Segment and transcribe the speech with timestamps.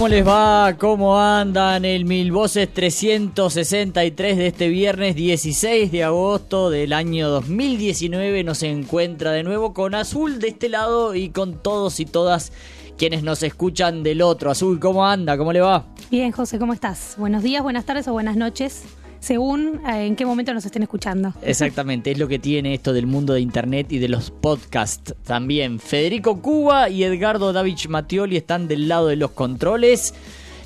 [0.00, 0.76] ¿Cómo les va?
[0.78, 1.84] ¿Cómo andan?
[1.84, 9.32] El Mil Voces 363 de este viernes 16 de agosto del año 2019 nos encuentra
[9.32, 12.50] de nuevo con Azul de este lado y con todos y todas
[12.96, 14.50] quienes nos escuchan del otro.
[14.50, 15.36] Azul, ¿cómo anda?
[15.36, 15.84] ¿Cómo le va?
[16.10, 17.16] Bien, José, ¿cómo estás?
[17.18, 18.84] Buenos días, buenas tardes o buenas noches,
[19.20, 21.34] según eh, en qué momento nos estén escuchando.
[21.42, 25.78] Exactamente, es lo que tiene esto del mundo de internet y de los podcasts también.
[25.78, 30.14] Federico Cuba y Edgardo Davich Mattioli están del lado de los controles.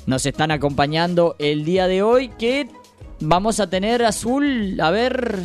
[0.07, 2.67] Nos están acompañando el día de hoy que
[3.19, 5.39] vamos a tener azul, a ver,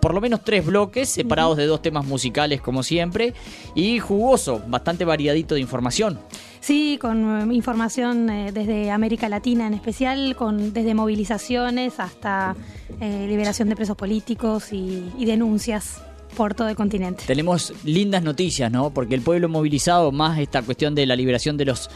[0.00, 3.34] por lo menos tres bloques separados de dos temas musicales como siempre
[3.74, 6.18] y jugoso, bastante variadito de información.
[6.60, 12.54] Sí, con eh, información eh, desde América Latina en especial, con desde movilizaciones hasta
[13.00, 16.02] eh, liberación de presos políticos y, denuncias
[16.36, 17.24] por todo el continente.
[17.26, 18.90] Tenemos lindas noticias, ¿no?
[18.90, 21.88] Porque el pueblo movilizado, más esta cuestión de la liberación de los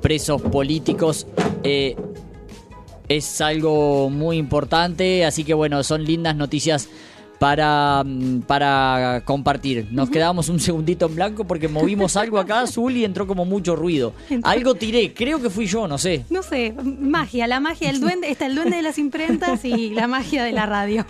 [0.00, 1.26] presos políticos,
[3.08, 5.24] es algo muy importante.
[5.24, 6.88] Así que bueno, son lindas noticias
[7.42, 9.88] para, mm, para compartir.
[9.90, 13.74] Nos quedamos un segundito en blanco porque movimos algo acá azul y entró como mucho
[13.74, 14.12] ruido.
[14.44, 16.24] Algo tiré, creo que fui yo, no sé.
[16.30, 20.06] No sé, magia, la magia del duende, está el duende de las imprentas y la
[20.06, 21.04] magia de la radio.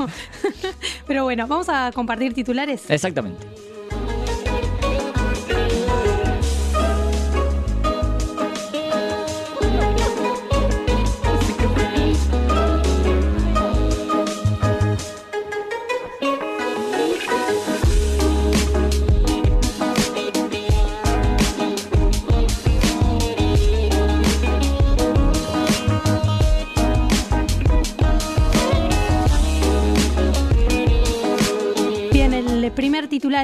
[1.06, 2.88] Pero bueno, vamos a compartir titulares.
[2.88, 3.71] Exactamente.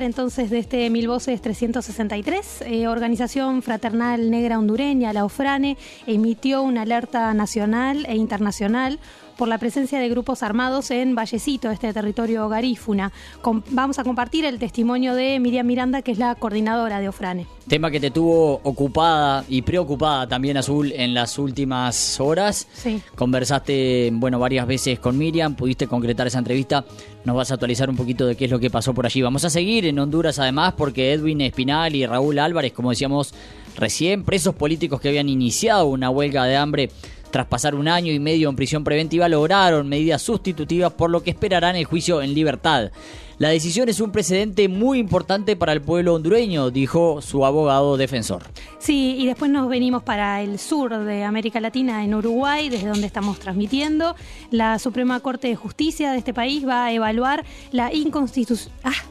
[0.02, 5.76] Entonces de este Mil Voces 363, eh, Organización Fraternal Negra Hondureña, la OFRANE,
[6.06, 8.98] emitió una alerta nacional e internacional
[9.38, 13.12] por la presencia de grupos armados en Vallecito, este territorio garífuna.
[13.40, 17.46] Com- vamos a compartir el testimonio de Miriam Miranda, que es la coordinadora de OFRANE.
[17.68, 22.66] Tema que te tuvo ocupada y preocupada también Azul en las últimas horas.
[22.72, 23.00] Sí.
[23.14, 26.84] Conversaste, bueno, varias veces con Miriam, pudiste concretar esa entrevista.
[27.24, 29.22] Nos vas a actualizar un poquito de qué es lo que pasó por allí.
[29.22, 33.32] Vamos a seguir en Honduras además porque Edwin Espinal y Raúl Álvarez, como decíamos
[33.76, 36.90] recién, presos políticos que habían iniciado una huelga de hambre
[37.30, 41.30] tras pasar un año y medio en prisión preventiva, lograron medidas sustitutivas por lo que
[41.30, 42.90] esperarán el juicio en libertad.
[43.38, 48.42] La decisión es un precedente muy importante para el pueblo hondureño, dijo su abogado defensor.
[48.80, 53.06] Sí, y después nos venimos para el sur de América Latina, en Uruguay, desde donde
[53.06, 54.16] estamos transmitiendo.
[54.50, 57.92] La Suprema Corte de Justicia de este país va a evaluar la ah,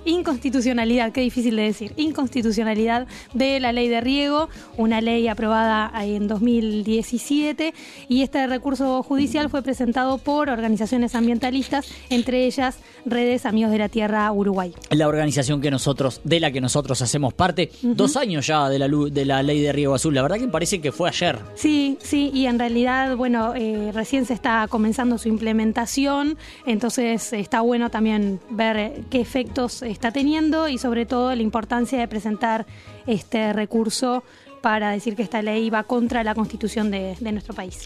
[0.04, 6.28] inconstitucionalidad, qué difícil de decir, inconstitucionalidad de la ley de riego, una ley aprobada en
[6.28, 7.74] 2017,
[8.10, 13.88] y este recurso judicial fue presentado por organizaciones ambientalistas, entre ellas Redes Amigos de la
[13.88, 14.74] Tierra Uruguay.
[14.92, 18.88] la organización que nosotros, de la que nosotros hacemos parte, dos años ya de la,
[18.88, 20.14] de la ley de Riego Azul.
[20.14, 21.40] La verdad que parece que fue ayer.
[21.56, 27.62] Sí, sí, y en realidad, bueno, eh, recién se está comenzando su implementación, entonces está
[27.62, 32.66] bueno también ver eh, qué efectos está teniendo y sobre todo la importancia de presentar
[33.06, 34.24] este recurso
[34.62, 37.84] para decir que esta ley va contra la constitución de, de nuestro país.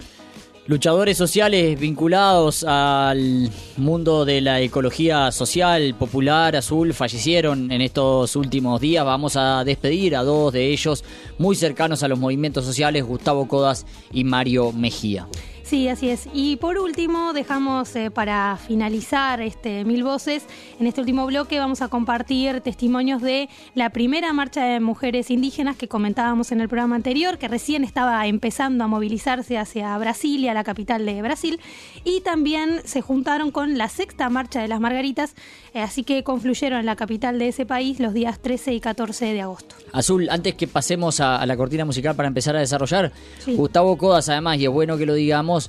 [0.71, 8.79] Luchadores sociales vinculados al mundo de la ecología social popular azul fallecieron en estos últimos
[8.79, 9.03] días.
[9.03, 11.03] Vamos a despedir a dos de ellos
[11.37, 15.27] muy cercanos a los movimientos sociales, Gustavo Codas y Mario Mejía.
[15.71, 16.27] Sí, así es.
[16.33, 20.43] Y por último, dejamos eh, para finalizar este Mil Voces,
[20.81, 25.77] en este último bloque vamos a compartir testimonios de la primera marcha de mujeres indígenas
[25.77, 30.65] que comentábamos en el programa anterior, que recién estaba empezando a movilizarse hacia Brasilia, la
[30.65, 31.57] capital de Brasil,
[32.03, 35.35] y también se juntaron con la sexta marcha de las Margaritas,
[35.73, 39.31] eh, así que confluyeron en la capital de ese país los días 13 y 14
[39.31, 39.75] de agosto.
[39.93, 43.13] Azul, antes que pasemos a, la cortina musical para empezar a desarrollar,
[43.47, 45.60] Gustavo Codas además, y es bueno que lo digamos,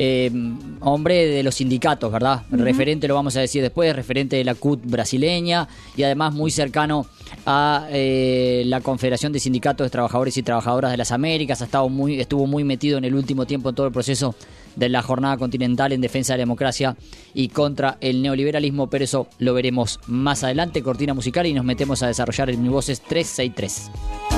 [0.00, 0.30] eh,
[0.80, 2.42] hombre de los sindicatos, ¿verdad?
[2.50, 5.66] Referente, lo vamos a decir después, referente de la CUT brasileña
[5.96, 7.06] y además muy cercano
[7.46, 11.88] a eh, la Confederación de Sindicatos de Trabajadores y Trabajadoras de las Américas, ha estado
[11.88, 14.36] muy, estuvo muy metido en el último tiempo en todo el proceso
[14.76, 16.96] de la jornada continental en defensa de la democracia
[17.34, 22.04] y contra el neoliberalismo, pero eso lo veremos más adelante, cortina musical y nos metemos
[22.04, 24.37] a desarrollar el Mi Voces 363.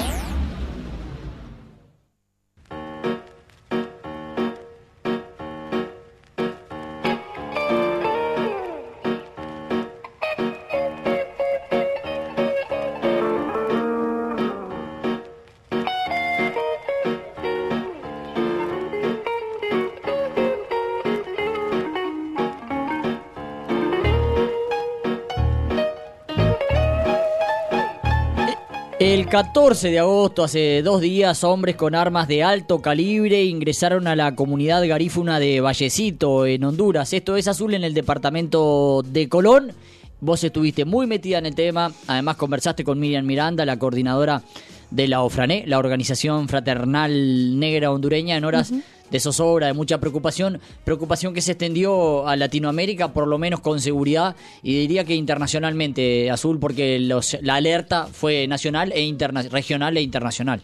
[29.41, 34.35] 14 de agosto, hace dos días, hombres con armas de alto calibre ingresaron a la
[34.35, 37.11] comunidad garífuna de Vallecito, en Honduras.
[37.11, 39.73] Esto es azul en el departamento de Colón.
[40.19, 44.43] Vos estuviste muy metida en el tema, además conversaste con Miriam Miranda, la coordinadora
[44.91, 48.71] de la OFRANE, la Organización Fraternal Negra Hondureña, en horas
[49.11, 53.79] de zozobra, de mucha preocupación, preocupación que se extendió a Latinoamérica, por lo menos con
[53.81, 59.15] seguridad, y diría que internacionalmente, Azul, porque los, la alerta fue nacional e
[59.51, 60.61] regional e internacional.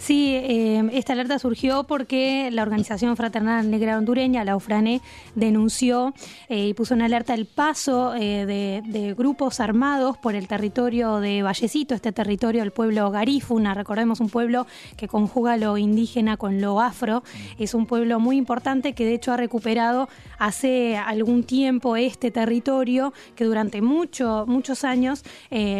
[0.00, 5.02] Sí, eh, esta alerta surgió porque la Organización Fraternal Negra Hondureña, la UFRANE,
[5.34, 6.14] denunció
[6.48, 11.42] eh, y puso en alerta el paso eh, de, grupos armados por el territorio de
[11.42, 14.66] Vallecito, este territorio del pueblo garífuna, recordemos un pueblo
[14.96, 17.22] que conjuga lo indígena con lo afro,
[17.58, 20.08] es un pueblo muy importante que de hecho ha recuperado
[20.38, 25.24] hace algún tiempo este territorio que durante mucho, muchos años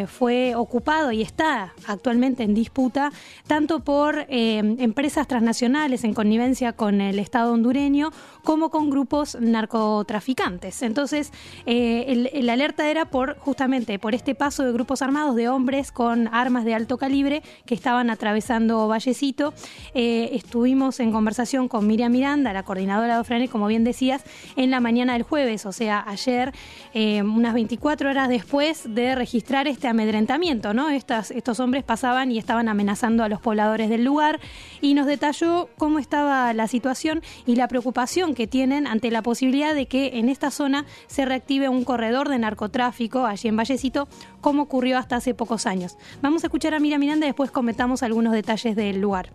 [0.08, 3.12] fue ocupado y está actualmente en disputa
[3.46, 8.10] tanto por eh, empresas transnacionales en connivencia con el Estado hondureño
[8.44, 10.82] como con grupos narcotraficantes.
[10.82, 11.32] Entonces,
[11.66, 16.28] eh, el, alerta era por justamente por este paso de grupos armados de hombres con
[16.28, 19.54] armas de alto calibre que estaban atravesando Vallecito.
[19.94, 24.22] Eh, estuvimos en conversación con Miriam Miranda, la coordinadora de Ofrane, como bien decías,
[24.56, 26.52] en la mañana del jueves, o sea, ayer,
[26.94, 30.90] unas 24 horas después de registrar este amedrentamiento, ¿no?
[30.90, 34.40] Estos hombres pasaban y estaban amenazando a los pobladores del lugar
[34.80, 39.74] y nos detalló cómo estaba la situación y la preocupación que tienen ante la posibilidad
[39.74, 44.08] de que en esta zona se reactive un corredor de narcotráfico allí en Vallecito,
[44.40, 45.96] como ocurrió hasta hace pocos años.
[46.22, 49.30] Vamos a escuchar a Mira Miranda y después comentamos algunos detalles del lugar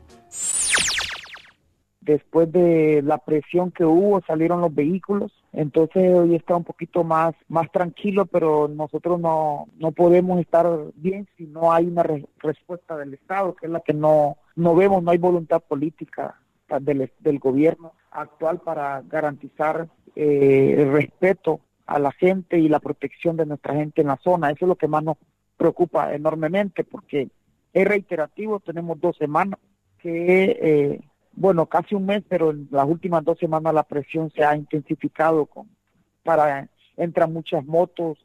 [2.05, 7.33] después de la presión que hubo salieron los vehículos entonces hoy está un poquito más
[7.47, 12.03] más tranquilo pero nosotros no no podemos estar bien si no hay una
[12.37, 16.39] respuesta del estado que es la que no no vemos no hay voluntad política
[16.81, 23.37] del, del gobierno actual para garantizar eh, el respeto a la gente y la protección
[23.37, 24.49] de nuestra gente en la zona.
[24.49, 25.17] Eso es lo que más nos
[25.57, 27.29] preocupa enormemente porque
[27.73, 29.59] es reiterativo tenemos dos semanas
[29.99, 31.01] que eh,
[31.33, 35.45] bueno, casi un mes, pero en las últimas dos semanas la presión se ha intensificado
[35.45, 35.67] con
[36.23, 38.17] para entran muchas motos,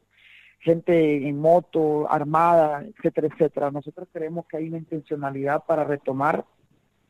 [0.61, 3.71] gente en moto, armada, etcétera, etcétera.
[3.71, 6.45] Nosotros creemos que hay una intencionalidad para retomar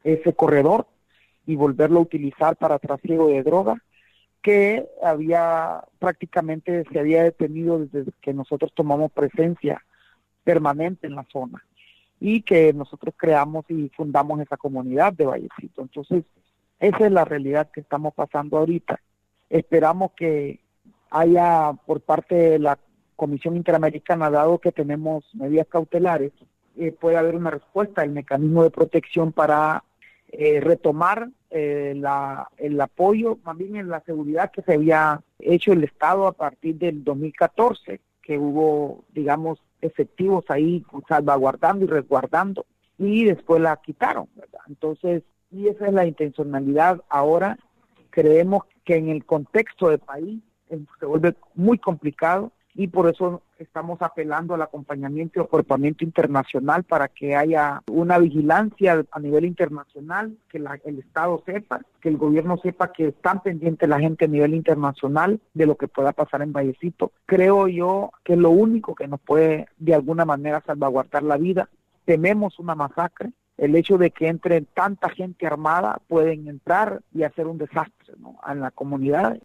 [0.03, 0.87] ese corredor
[1.45, 3.81] y volverlo a utilizar para trasiego de droga
[4.41, 9.83] que había prácticamente se había detenido desde que nosotros tomamos presencia
[10.43, 11.63] permanente en la zona
[12.19, 15.81] y que nosotros creamos y fundamos esa comunidad de Vallecito.
[15.81, 16.23] Entonces,
[16.79, 18.99] esa es la realidad que estamos pasando ahorita.
[19.49, 20.59] Esperamos que
[21.09, 22.79] haya por parte de la
[23.21, 26.31] Comisión Interamericana, dado que tenemos medidas cautelares,
[26.75, 29.83] eh, pueda haber una respuesta, el mecanismo de protección para
[30.31, 35.71] eh, retomar eh, la, el apoyo, más bien en la seguridad que se había hecho
[35.71, 42.65] el Estado a partir del 2014, que hubo, digamos, efectivos ahí salvaguardando y resguardando,
[42.97, 44.29] y después la quitaron.
[44.67, 47.59] Entonces, y esa es la intencionalidad ahora.
[48.09, 50.41] Creemos que en el contexto del país
[50.99, 57.07] se vuelve muy complicado y por eso estamos apelando al acompañamiento y acuerpamiento internacional para
[57.07, 62.91] que haya una vigilancia a nivel internacional, que el Estado sepa, que el gobierno sepa
[62.91, 67.11] que están pendientes la gente a nivel internacional de lo que pueda pasar en Vallecito.
[67.25, 71.69] Creo yo que lo único que nos puede de alguna manera salvaguardar la vida.
[72.05, 77.45] Tememos una masacre, el hecho de que entre tanta gente armada pueden entrar y hacer
[77.47, 78.39] un desastre ¿no?
[78.49, 79.37] en la comunidad.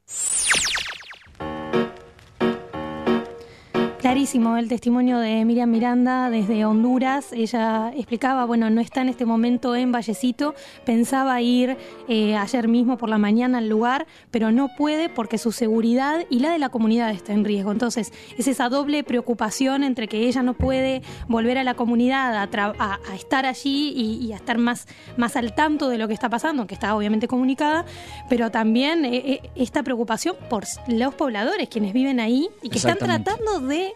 [4.07, 7.33] Clarísimo el testimonio de Miriam Miranda desde Honduras.
[7.33, 12.99] Ella explicaba, bueno, no está en este momento en Vallecito, pensaba ir eh, ayer mismo
[12.99, 16.69] por la mañana al lugar, pero no puede porque su seguridad y la de la
[16.69, 17.73] comunidad está en riesgo.
[17.73, 23.01] Entonces, es esa doble preocupación entre que ella no puede volver a la comunidad a,
[23.13, 24.87] estar allí y, a estar más,
[25.17, 27.85] más al tanto de lo que está pasando, que está obviamente comunicada,
[28.29, 32.99] pero también eh, eh, esta preocupación por los pobladores, quienes viven ahí y que están
[32.99, 33.96] tratando de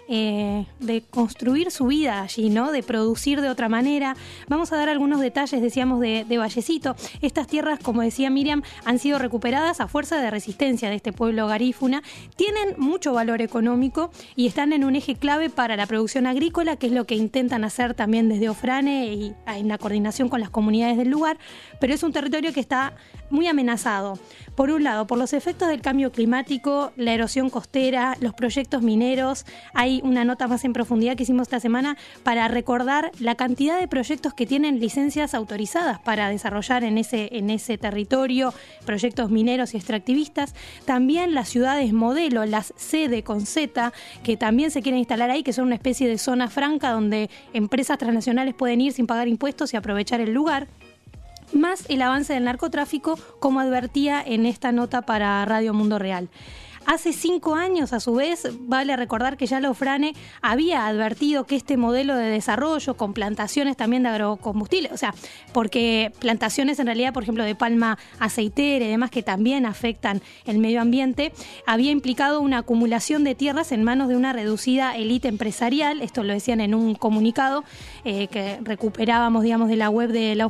[0.13, 2.73] eh, de construir su vida allí, ¿no?
[2.73, 4.17] De producir de otra manera.
[4.49, 6.97] Vamos a dar algunos detalles, decíamos, de, de, Vallecito.
[7.21, 11.47] Estas tierras, como decía Miriam, han sido recuperadas a fuerza de resistencia de este pueblo
[11.47, 12.03] garífuna.
[12.35, 16.87] Tienen mucho valor económico y están en un eje clave para la producción agrícola, que
[16.87, 20.97] es lo que intentan hacer también desde Ofrane y en la coordinación con las comunidades
[20.97, 21.37] del lugar.
[21.79, 22.95] Pero es un territorio que está
[23.29, 24.19] muy amenazado.
[24.55, 29.45] Por un lado, por los efectos del cambio climático, la erosión costera, los proyectos mineros.
[29.73, 33.87] Hay una nota más en profundidad que hicimos esta semana para recordar la cantidad de
[33.87, 38.53] proyectos que tienen licencias autorizadas para desarrollar en ese, en ese territorio,
[38.85, 40.55] proyectos mineros y extractivistas.
[40.85, 43.93] También las ciudades modelo, las sede con Z,
[44.23, 47.97] que también se quieren instalar ahí, que son una especie de zona franca donde empresas
[47.97, 50.67] transnacionales pueden ir sin pagar impuestos y aprovechar el lugar
[51.53, 56.29] más el avance del narcotráfico, como advertía en esta nota para Radio Mundo Real.
[56.85, 61.77] Hace cinco años, a su vez, vale recordar que ya Lofrane había advertido que este
[61.77, 65.13] modelo de desarrollo con plantaciones también de agrocombustible, o sea,
[65.53, 70.57] porque plantaciones en realidad, por ejemplo, de palma aceitera y demás que también afectan el
[70.57, 71.31] medio ambiente,
[71.65, 76.33] había implicado una acumulación de tierras en manos de una reducida élite empresarial, esto lo
[76.33, 77.63] decían en un comunicado
[78.03, 80.47] eh, que recuperábamos, digamos, de la web de la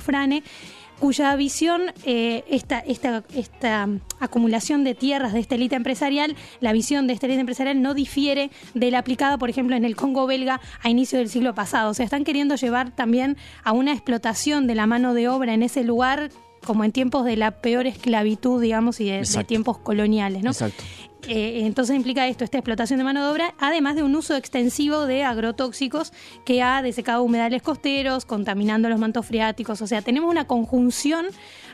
[1.01, 3.89] cuya visión, eh, esta, esta, esta
[4.19, 8.51] acumulación de tierras de esta élite empresarial, la visión de esta élite empresarial no difiere
[8.75, 11.89] de la aplicada, por ejemplo, en el Congo belga a inicio del siglo pasado.
[11.89, 15.63] O sea, están queriendo llevar también a una explotación de la mano de obra en
[15.63, 16.29] ese lugar
[16.63, 20.51] como en tiempos de la peor esclavitud, digamos, y de, de tiempos coloniales, ¿no?
[20.51, 20.83] Exacto.
[21.27, 25.05] Eh, entonces implica esto, esta explotación de mano de obra, además de un uso extensivo
[25.05, 26.13] de agrotóxicos
[26.45, 29.81] que ha desecado humedales costeros, contaminando los mantos freáticos.
[29.81, 31.27] O sea, tenemos una conjunción,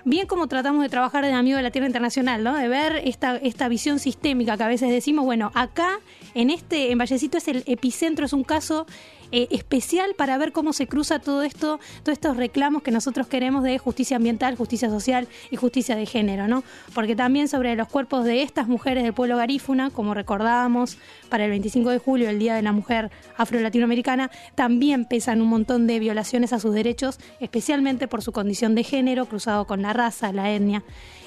[0.03, 2.55] bien como tratamos de trabajar de amigo de la Tierra Internacional, ¿no?
[2.55, 5.99] De ver esta, esta visión sistémica que a veces decimos, bueno, acá,
[6.33, 8.85] en este, en Vallecito es el epicentro, es un caso
[9.31, 13.61] eh, especial para ver cómo se cruza todo esto, todos estos reclamos que nosotros queremos
[13.63, 16.63] de justicia ambiental, justicia social y justicia de género, ¿no?
[16.93, 21.49] Porque también sobre los cuerpos de estas mujeres del pueblo garífuna, como recordábamos para el
[21.51, 26.53] 25 de julio, el Día de la Mujer Afro-Latinoamericana, también pesan un montón de violaciones
[26.53, 30.83] a sus derechos, especialmente por su condición de género, cruzado con la raza, la etnia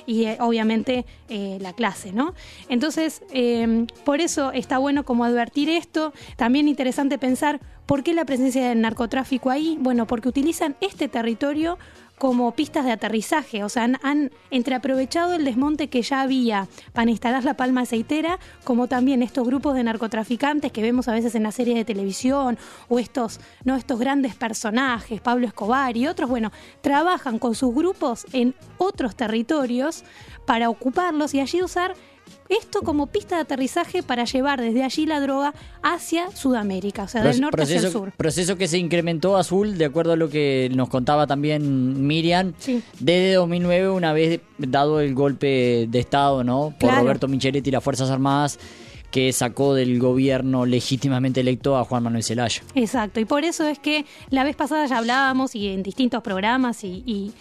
[0.06, 2.34] y eh, obviamente eh, la clase, ¿no?
[2.68, 3.22] Entonces,
[4.04, 7.60] por eso está bueno como advertir esto, también interesante pensar
[7.90, 9.76] ¿Por qué la presencia del narcotráfico ahí?
[9.80, 11.76] Bueno, porque utilizan este territorio
[12.18, 17.10] como pistas de aterrizaje, o sea, han, han entreaprovechado el desmonte que ya había para
[17.10, 21.42] instalar la palma aceitera, como también estos grupos de narcotraficantes que vemos a veces en
[21.42, 26.52] las series de televisión, o estos, no, estos grandes personajes, Pablo Escobar y otros, bueno,
[26.82, 30.04] trabajan con sus grupos en otros territorios
[30.46, 31.94] para ocuparlos y allí usar
[32.48, 37.22] esto como pista de aterrizaje para llevar desde allí la droga hacia Sudamérica, o sea,
[37.22, 38.12] del norte hacia el sur.
[38.16, 42.52] Proceso que se incrementó azul, de acuerdo a lo que nos contaba también Miriam,
[42.98, 46.74] desde 2009, una vez dado el golpe de Estado, ¿no?
[46.78, 48.58] Por Roberto Micheletti y las Fuerzas Armadas
[49.10, 52.62] que sacó del gobierno legítimamente electo a Juan Manuel Zelaya.
[52.74, 56.84] Exacto, y por eso es que la vez pasada ya hablábamos y en distintos programas
[56.84, 57.32] y,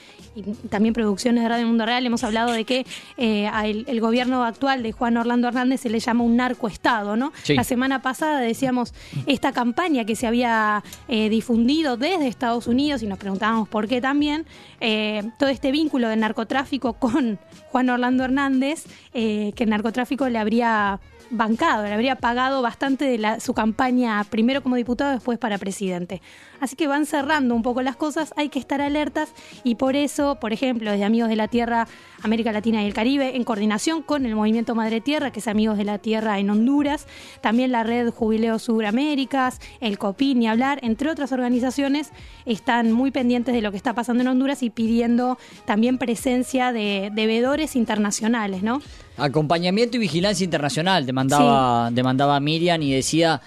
[0.70, 2.86] también producciones de Radio Mundo Real hemos hablado de que
[3.18, 7.32] eh, el, gobierno actual de Juan Orlando Hernández se le llama un narcoestado, ¿no?
[7.48, 8.94] La semana pasada decíamos
[9.26, 14.02] esta campaña que se había eh, difundido desde Estados Unidos y nos preguntábamos por qué
[14.02, 14.46] también,
[14.80, 17.40] eh, todo este vínculo del narcotráfico con
[17.72, 23.40] Juan Orlando Hernández, que el narcotráfico le habría bancado, le habría pagado bastante de la,
[23.40, 26.22] su campaña, primero como diputado, después para presidente.
[26.60, 29.30] Así que van cerrando un poco las cosas, hay que estar alertas
[29.64, 31.88] y por eso, por ejemplo, desde Amigos de la Tierra,
[32.22, 35.78] América Latina y el Caribe, en coordinación con el Movimiento Madre Tierra, que es Amigos
[35.78, 37.08] de la Tierra en Honduras,
[37.42, 42.12] también la Red Jubileo Suraméricas, el COPIN y hablar, entre otras organizaciones,
[42.46, 47.12] están muy pendientes de lo que está pasando en Honduras y pidiendo también presencia de,
[47.14, 48.82] devedores internacionales, ¿no?
[49.18, 53.42] Acompañamiento y vigilancia internacional, demandaba, demandaba Miriam y decía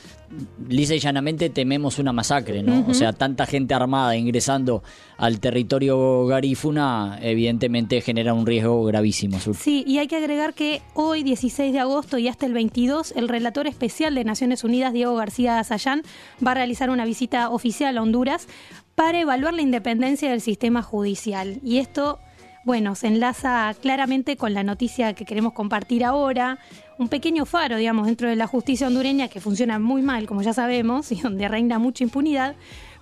[0.69, 2.87] lisa y llanamente tememos una masacre, ¿no?
[2.89, 4.83] O sea, tanta gente armada ingresando
[5.17, 9.39] al territorio garífuna, evidentemente genera un riesgo gravísimo.
[9.39, 13.29] Sí, y hay que agregar que hoy, 16 de agosto y hasta el 22, el
[13.29, 16.03] relator especial de Naciones Unidas, Diego García Sayán,
[16.45, 18.49] va a realizar una visita oficial a Honduras
[18.95, 21.61] para evaluar la independencia del sistema judicial.
[21.63, 22.19] Y esto
[22.65, 26.59] bueno, se enlaza claramente con la noticia que queremos compartir ahora,
[26.99, 30.53] un pequeño faro, digamos, dentro de la justicia hondureña que funciona muy mal, como ya
[30.53, 32.55] sabemos, y donde reina mucha impunidad,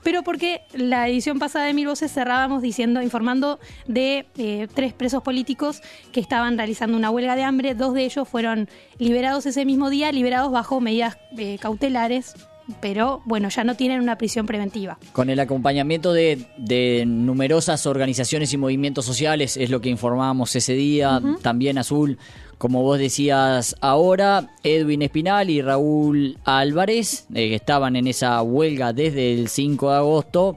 [0.03, 5.23] pero porque la edición pasada de Mil Voces cerrábamos diciendo, informando de eh, tres presos
[5.23, 9.91] políticos que estaban realizando una huelga de hambre, dos de ellos fueron liberados ese mismo
[9.91, 12.35] día, liberados bajo medidas eh, cautelares
[12.81, 14.99] pero bueno, ya no tienen una prisión preventiva.
[15.13, 21.21] Con el acompañamiento de, numerosas organizaciones y movimientos sociales, es lo que informábamos ese día,
[21.43, 22.19] también Azul,
[22.61, 28.93] como vos decías ahora, Edwin Espinal y Raúl Álvarez, eh, que estaban en esa huelga
[28.93, 30.57] desde el 5 de agosto.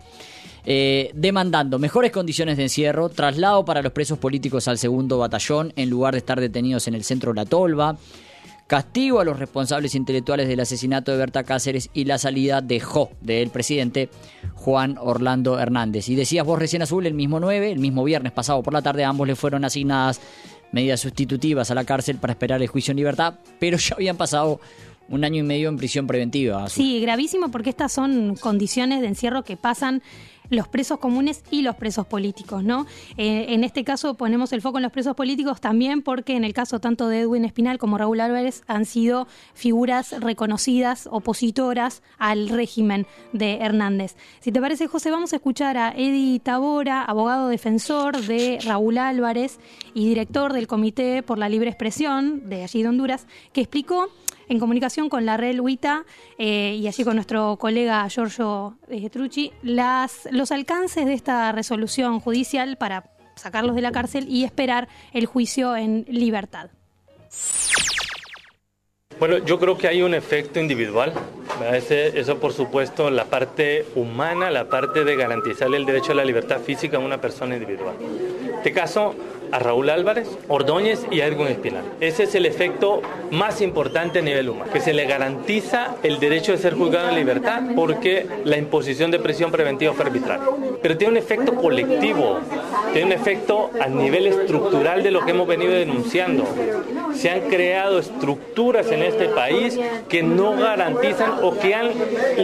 [0.65, 5.89] Eh, demandando mejores condiciones de encierro, traslado para los presos políticos al segundo batallón en
[5.89, 7.98] lugar de estar detenidos en el centro de la Tolva,
[8.67, 13.12] castigo a los responsables intelectuales del asesinato de Berta Cáceres y la salida de Jo,
[13.22, 14.10] del presidente
[14.55, 16.10] Juan Orlando Hernández.
[16.10, 19.03] Y decías vos recién azul, el mismo 9, el mismo viernes pasado por la tarde,
[19.03, 20.22] ambos le fueron asignadas
[20.72, 24.60] medidas sustitutivas a la cárcel para esperar el juicio en libertad, pero ya habían pasado
[25.10, 26.69] un año y medio en prisión preventiva.
[26.69, 30.01] Sí, gravísimo porque estas son condiciones de encierro que pasan
[30.50, 32.86] los presos comunes y los presos políticos, ¿no?
[33.17, 36.53] Eh, en este caso ponemos el foco en los presos políticos también porque en el
[36.53, 43.07] caso tanto de Edwin Espinal como Raúl Álvarez han sido figuras reconocidas, opositoras al régimen
[43.31, 44.15] de Hernández.
[44.39, 49.60] Si te parece, José, vamos a escuchar a Eddie Tabora, abogado defensor de Raúl Álvarez
[49.93, 54.09] y director del Comité por la Libre Expresión de allí de Honduras, que explicó
[54.50, 56.06] en comunicación con la red Luita
[56.38, 59.10] eh, y así con nuestro colega Giorgio eh,
[60.32, 65.75] los alcances de esta resolución judicial para sacarlos de la cárcel y esperar el juicio
[65.75, 66.70] en libertad.
[69.20, 71.14] Bueno, yo creo que hay un efecto individual.
[71.72, 76.60] eso, por supuesto, la parte humana, la parte de garantizarle el derecho a la libertad
[76.60, 77.96] física a una persona individual.
[78.01, 79.16] En este caso,
[79.53, 81.83] a Raúl Álvarez, Ordóñez y a Edwin Espinal.
[82.01, 86.53] Ese es el efecto más importante a nivel humano, que se le garantiza el derecho
[86.53, 90.48] de ser juzgado en libertad porque la imposición de prisión preventiva fue arbitraria.
[90.81, 92.39] Pero tiene un efecto colectivo,
[92.94, 96.46] tiene un efecto a nivel estructural de lo que hemos venido denunciando.
[97.13, 101.92] Se han creado estructuras en este país que no garantizan o que han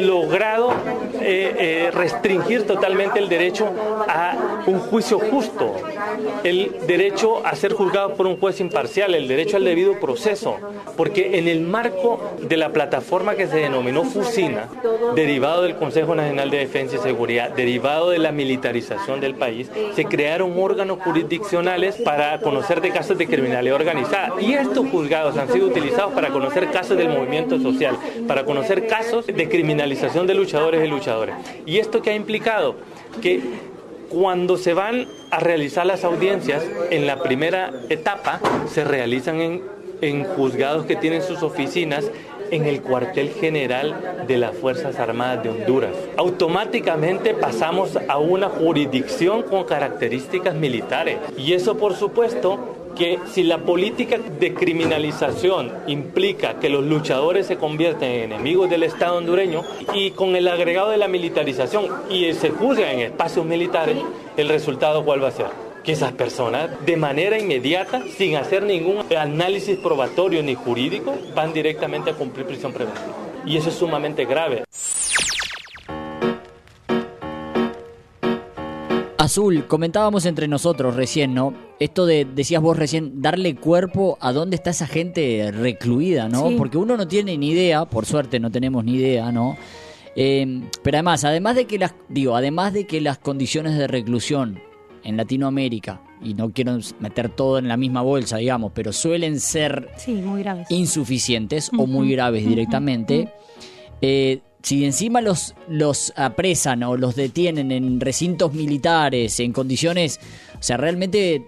[0.05, 0.73] logrado
[1.21, 3.67] eh, eh, restringir totalmente el derecho
[4.07, 5.73] a un juicio justo.
[6.99, 10.57] Derecho a ser juzgado por un juez imparcial, el derecho al debido proceso,
[10.97, 14.67] porque en el marco de la plataforma que se denominó FUSINA,
[15.15, 20.03] derivado del Consejo Nacional de Defensa y Seguridad, derivado de la militarización del país, se
[20.05, 24.33] crearon órganos jurisdiccionales para conocer de casos de criminalidad organizada.
[24.41, 29.25] Y estos juzgados han sido utilizados para conocer casos del movimiento social, para conocer casos
[29.25, 31.35] de criminalización de luchadores y luchadores.
[31.65, 32.75] ¿Y esto qué ha implicado?
[33.21, 33.41] Que
[34.09, 39.63] cuando se van a realizar las audiencias, en la primera etapa se realizan en,
[40.01, 42.09] en juzgados que tienen sus oficinas
[42.51, 45.91] en el cuartel general de las Fuerzas Armadas de Honduras.
[46.17, 53.59] Automáticamente pasamos a una jurisdicción con características militares y eso por supuesto que si la
[53.59, 60.11] política de criminalización implica que los luchadores se convierten en enemigos del Estado hondureño y
[60.11, 63.95] con el agregado de la militarización y se juzga en espacios militares,
[64.35, 65.69] el resultado cuál va a ser?
[65.81, 72.09] que esas personas de manera inmediata, sin hacer ningún análisis probatorio ni jurídico, van directamente
[72.09, 73.15] a cumplir prisión preventiva.
[73.45, 74.65] Y eso es sumamente grave.
[79.29, 81.53] Azul, comentábamos entre nosotros recién, ¿no?
[81.79, 86.49] Esto de, decías vos recién, darle cuerpo a dónde está esa gente recluida, ¿no?
[86.49, 86.55] Sí.
[86.57, 89.55] Porque uno no tiene ni idea, por suerte no tenemos ni idea, ¿no?
[90.15, 94.59] Eh, pero además, además de que las, digo, además de que las condiciones de reclusión
[95.03, 99.89] en Latinoamérica, y no quiero meter todo en la misma bolsa, digamos, pero suelen ser
[99.95, 100.71] Sí, muy graves.
[100.71, 103.31] insuficientes o muy graves directamente.
[104.01, 110.19] Eh, si encima los, los apresan o los detienen en recintos militares, en condiciones,
[110.59, 111.45] o sea, realmente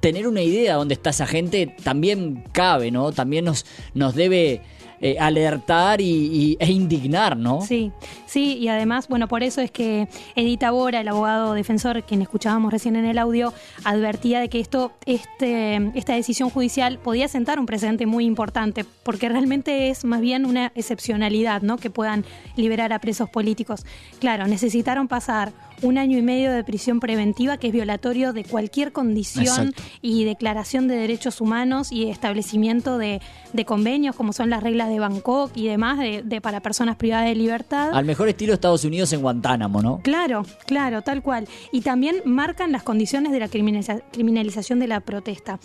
[0.00, 3.12] tener una idea de dónde está esa gente también cabe, ¿no?
[3.12, 4.62] También nos, nos debe
[5.00, 7.62] eh, alertar y, e indignar, ¿no?
[7.62, 7.90] Sí,
[8.26, 12.72] sí, y además, bueno, por eso es que Edita Bora, el abogado defensor, quien escuchábamos
[12.72, 17.66] recién en el audio, advertía de que esto, este, esta decisión judicial podía sentar un
[17.66, 21.78] precedente muy importante, porque realmente es más bien una excepcionalidad, ¿no?
[21.78, 22.24] Que puedan
[22.56, 23.86] liberar a presos políticos.
[24.18, 28.92] Claro, necesitaron pasar un año y medio de prisión preventiva, que es violatorio de cualquier
[28.92, 29.82] condición Exacto.
[30.02, 33.20] y declaración de derechos humanos y establecimiento de,
[33.52, 37.26] de convenios, como son las reglas de Bangkok y demás, de, de para personas privadas
[37.28, 37.90] de libertad.
[37.92, 40.00] Al mejor estilo Estados Unidos en Guantánamo, ¿no?
[40.02, 41.46] Claro, claro, tal cual.
[41.72, 45.58] Y también marcan las condiciones de la criminaliza- criminalización de la protesta.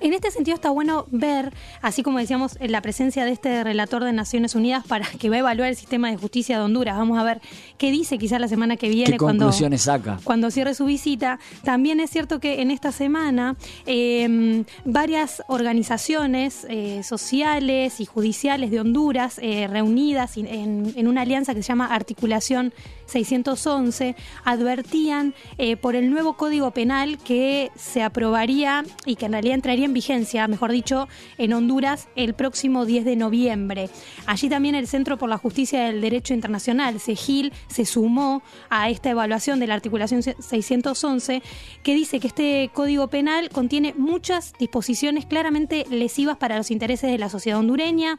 [0.00, 1.52] En este sentido está bueno ver,
[1.82, 5.38] así como decíamos, la presencia de este relator de Naciones Unidas para que va a
[5.40, 6.96] evaluar el sistema de justicia de Honduras.
[6.96, 7.40] Vamos a ver
[7.78, 10.18] qué dice quizás la semana que viene ¿Qué cuando, conclusiones saca?
[10.24, 11.38] cuando cierre su visita.
[11.62, 18.80] También es cierto que en esta semana eh, varias organizaciones eh, sociales y judiciales de
[18.80, 22.72] Honduras eh, reunidas en una alianza que se llama Articulación
[23.06, 29.54] 611 advertían eh, por el nuevo Código Penal que se aprobaría y que en realidad
[29.54, 33.90] entraría en vigencia, mejor dicho, en Honduras el próximo 10 de noviembre.
[34.26, 39.10] Allí también el Centro por la Justicia del Derecho Internacional, CEGIL, se sumó a esta
[39.10, 41.42] evaluación de la articulación 611
[41.82, 47.18] que dice que este Código Penal contiene muchas disposiciones claramente lesivas para los intereses de
[47.18, 48.16] la sociedad hondureña,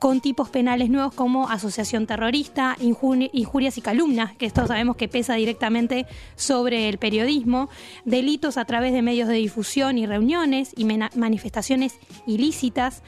[0.00, 5.08] con tipos penales nuevos como asociación terrorista, injuri- injurias y calumnias, que esto sabemos que
[5.08, 7.68] pesa directamente sobre el periodismo,
[8.06, 13.02] delitos a través de medios de difusión y reuniones y manifestaciones ilícitas.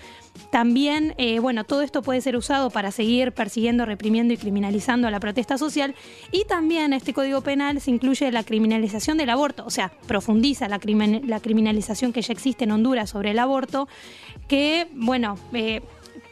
[0.51, 5.11] También, eh, bueno, todo esto puede ser usado para seguir persiguiendo, reprimiendo y criminalizando a
[5.11, 5.95] la protesta social.
[6.31, 10.79] Y también este Código Penal se incluye la criminalización del aborto, o sea, profundiza la
[10.79, 13.89] criminalización que ya existe en Honduras sobre el aborto,
[14.47, 15.81] que, bueno, eh,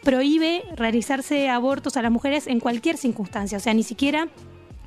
[0.03, 4.29] prohíbe realizarse abortos a las mujeres en cualquier circunstancia, o sea, ni siquiera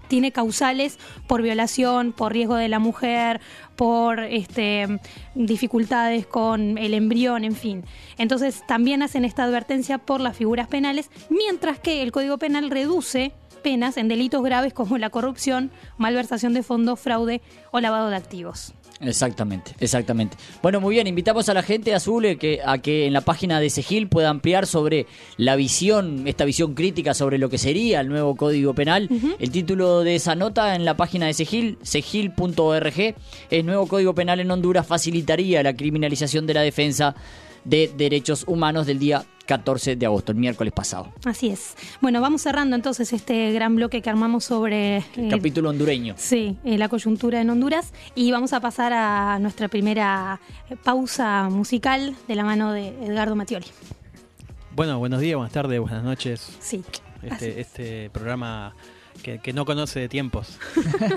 [0.08, 3.41] tiene causales por violación, por riesgo de la mujer,
[3.76, 4.99] por este,
[5.34, 7.84] dificultades con el embrión, en fin.
[8.17, 13.32] Entonces también hacen esta advertencia por las figuras penales, mientras que el Código Penal reduce
[13.63, 18.73] penas en delitos graves como la corrupción, malversación de fondos, fraude o lavado de activos.
[19.03, 20.37] Exactamente, exactamente.
[20.61, 23.59] Bueno, muy bien, invitamos a la gente azul eh, que, a que en la página
[23.59, 28.09] de Segil pueda ampliar sobre la visión, esta visión crítica sobre lo que sería el
[28.09, 29.09] nuevo Código Penal.
[29.39, 33.15] El título de esa nota en la página de Segil, segil.org,
[33.49, 37.15] es Nuevo Código Penal en Honduras facilitaría la criminalización de la defensa
[37.63, 41.12] de derechos humanos del día 14 de agosto, el miércoles pasado.
[41.26, 41.76] Así es.
[42.02, 44.97] Bueno, vamos cerrando entonces este gran bloque que armamos sobre...
[44.97, 46.15] eh, Capítulo hondureño.
[46.17, 47.93] Sí, eh, la coyuntura en Honduras.
[48.15, 53.36] Y vamos a pasar a nuestra primera eh, pausa musical de la mano de Edgardo
[53.36, 53.67] Mattioli.
[54.76, 56.58] Bueno, buenos días, buenas tardes, buenas noches.
[56.60, 56.84] Sí.
[57.21, 58.76] Este, este programa
[59.21, 60.58] que, que no conoce de tiempos.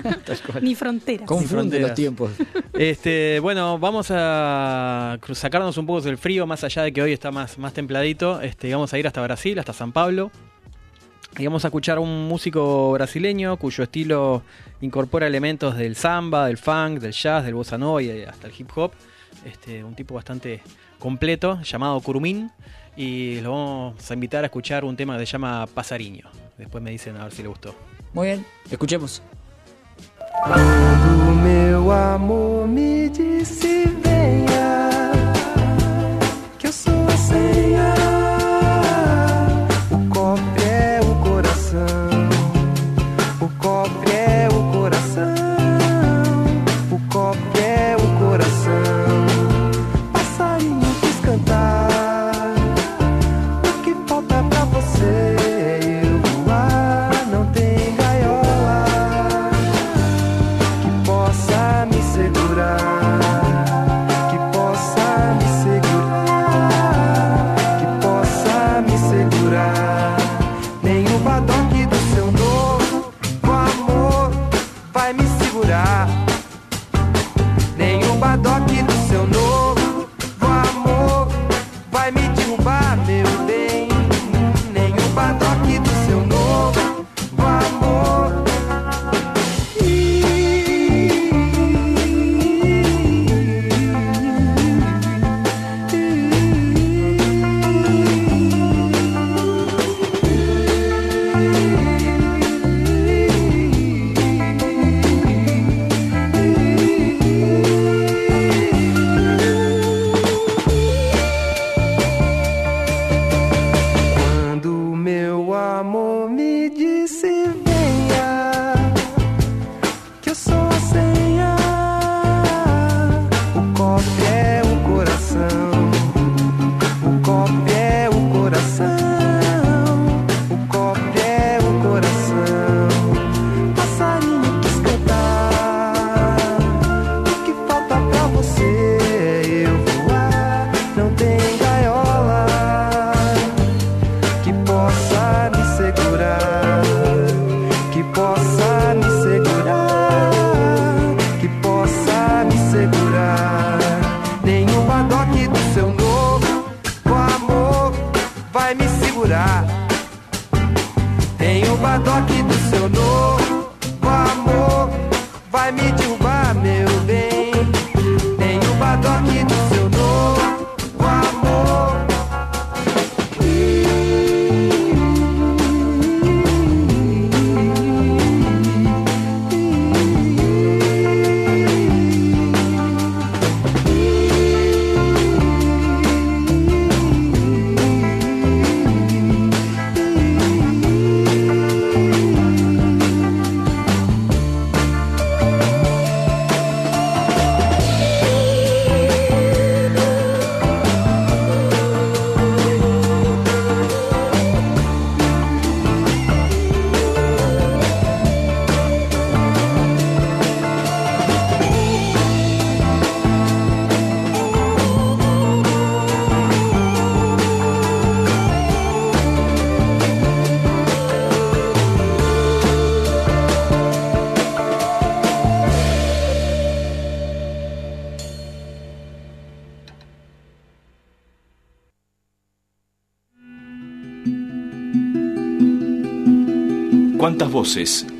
[0.61, 1.27] Ni fronteras.
[1.27, 1.89] Confunde fronteras.
[1.89, 2.31] los tiempos.
[2.73, 7.31] Este, bueno, vamos a sacarnos un poco del frío, más allá de que hoy está
[7.31, 8.41] más, más templadito.
[8.41, 10.31] Este, vamos a ir hasta Brasil, hasta San Pablo.
[11.37, 14.41] Y vamos a escuchar a un músico brasileño cuyo estilo
[14.81, 18.69] incorpora elementos del samba, del funk, del jazz, del bossa nova y hasta el hip
[18.75, 18.91] hop.
[19.45, 20.61] Este, un tipo bastante
[20.97, 22.51] completo llamado Curumín.
[22.95, 26.46] Y lo vamos a invitar a escuchar un tema que se llama Pasariño.
[26.57, 27.75] Después me dicen a ver si le gustó.
[28.13, 29.21] Muy bien, escuchemos.
[30.43, 34.89] Quando meu amor me disse venha,
[36.57, 37.96] que eu sou a senha.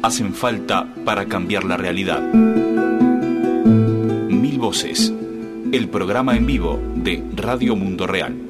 [0.02, 2.24] Hacen falta para cambiar la realidad?
[4.30, 5.14] Mil voces.
[5.72, 8.47] El programa en vivo de Radio Mundo Real.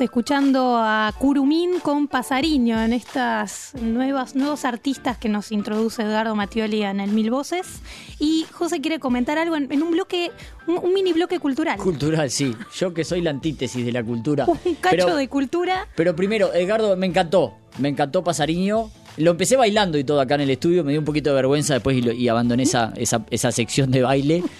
[0.00, 6.82] Escuchando a Curumín con Pasariño en estas nuevas nuevos artistas que nos introduce Eduardo Mattioli
[6.82, 7.80] en el Mil Voces.
[8.18, 10.30] Y José quiere comentar algo en, en un bloque,
[10.66, 11.78] un, un mini bloque cultural.
[11.78, 12.56] Cultural, sí.
[12.74, 14.46] Yo que soy la antítesis de la cultura.
[14.64, 15.86] Un cacho Pero- de cultura.
[15.96, 17.54] Pero primero, Edgardo, me encantó.
[17.78, 18.90] Me encantó Pasariño.
[19.20, 20.82] Lo empecé bailando y todo acá en el estudio.
[20.84, 23.90] Me dio un poquito de vergüenza después y, lo- y abandoné esa, esa, esa sección
[23.90, 24.42] de baile.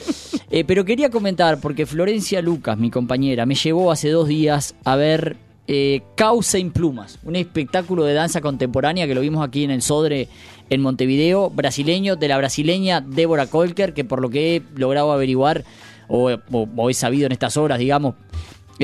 [0.53, 4.96] Eh, pero quería comentar, porque Florencia Lucas, mi compañera, me llevó hace dos días a
[4.96, 5.37] ver
[5.68, 9.81] eh, Causa en Plumas, un espectáculo de danza contemporánea que lo vimos aquí en el
[9.81, 10.27] Sodre
[10.68, 15.62] en Montevideo, brasileño, de la brasileña Débora Kolker, que por lo que he logrado averiguar
[16.09, 18.16] o, o- o he sabido en estas horas, digamos,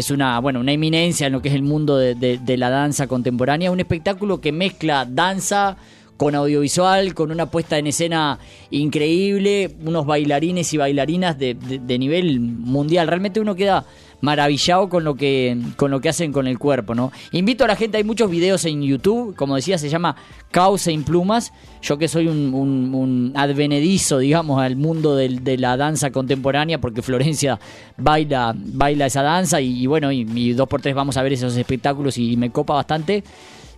[0.01, 2.71] es una, bueno, una eminencia en lo que es el mundo de, de- de la
[2.71, 3.71] danza contemporánea.
[3.71, 5.77] Un espectáculo que mezcla danza
[6.17, 8.39] con audiovisual, con una puesta en escena
[8.71, 13.07] increíble, unos bailarines y bailarinas de, de- de nivel mundial.
[13.09, 13.85] Realmente uno queda
[14.27, 17.13] maravillado con lo que con lo que hacen con el cuerpo, ¿no?
[17.31, 20.17] Invito a la gente, hay muchos videos en YouTube, como decía, se llama
[20.51, 21.53] Causa en Plumas.
[21.81, 27.61] Yo que soy un, advenedizo, digamos, al mundo de la danza contemporánea, porque Florencia
[27.97, 32.19] baila, baila esa danza y, bueno, y, dos por tres vamos a ver esos espectáculos
[32.19, 33.23] y, me copa bastante.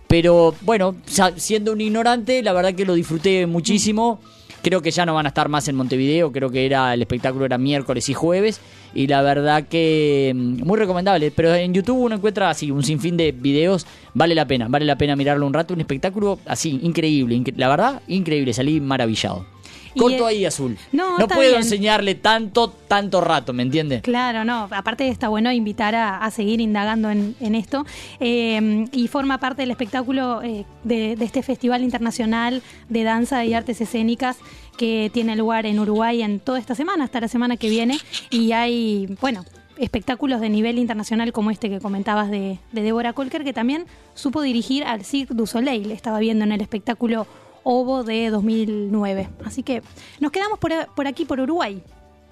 [0.07, 0.95] Pero bueno,
[1.35, 4.19] siendo un ignorante, la verdad que lo disfruté muchísimo.
[4.61, 7.45] Creo que ya no van a estar más en Montevideo, creo que era el espectáculo
[7.45, 8.59] era miércoles y jueves
[8.93, 13.15] y la verdad que mm, muy recomendable, pero en YouTube uno encuentra así un sinfín
[13.15, 17.35] de videos, vale la pena, vale la pena mirarlo un rato, un espectáculo así increíble,
[17.35, 19.45] incre- la verdad increíble, salí maravillado.
[19.97, 20.77] Corto ahí, Azul.
[20.91, 21.55] no, puedo bien.
[21.55, 24.01] enseñarle tanto, tanto rato, ¿me entiende?
[24.01, 24.67] Claro, no.
[24.71, 27.85] Aparte está bueno invitar a, a seguir indagando en, en esto.
[28.19, 33.53] Eh, y forma parte del espectáculo eh, de, de este Festival Internacional de Danza y
[33.53, 34.37] Artes Escénicas
[34.77, 37.99] que tiene lugar en Uruguay en toda esta semana, hasta la semana que viene.
[38.29, 39.43] Y hay, bueno,
[39.77, 44.41] espectáculos de nivel internacional como este que comentabas de, de Débora Colker, que también supo
[44.41, 45.91] dirigir al Cirque du Soleil.
[45.91, 47.27] Estaba viendo en el espectáculo
[47.71, 49.29] Ovo de 2009.
[49.45, 49.83] Así que
[50.19, 51.83] nos quedamos por, por aquí, por Uruguay.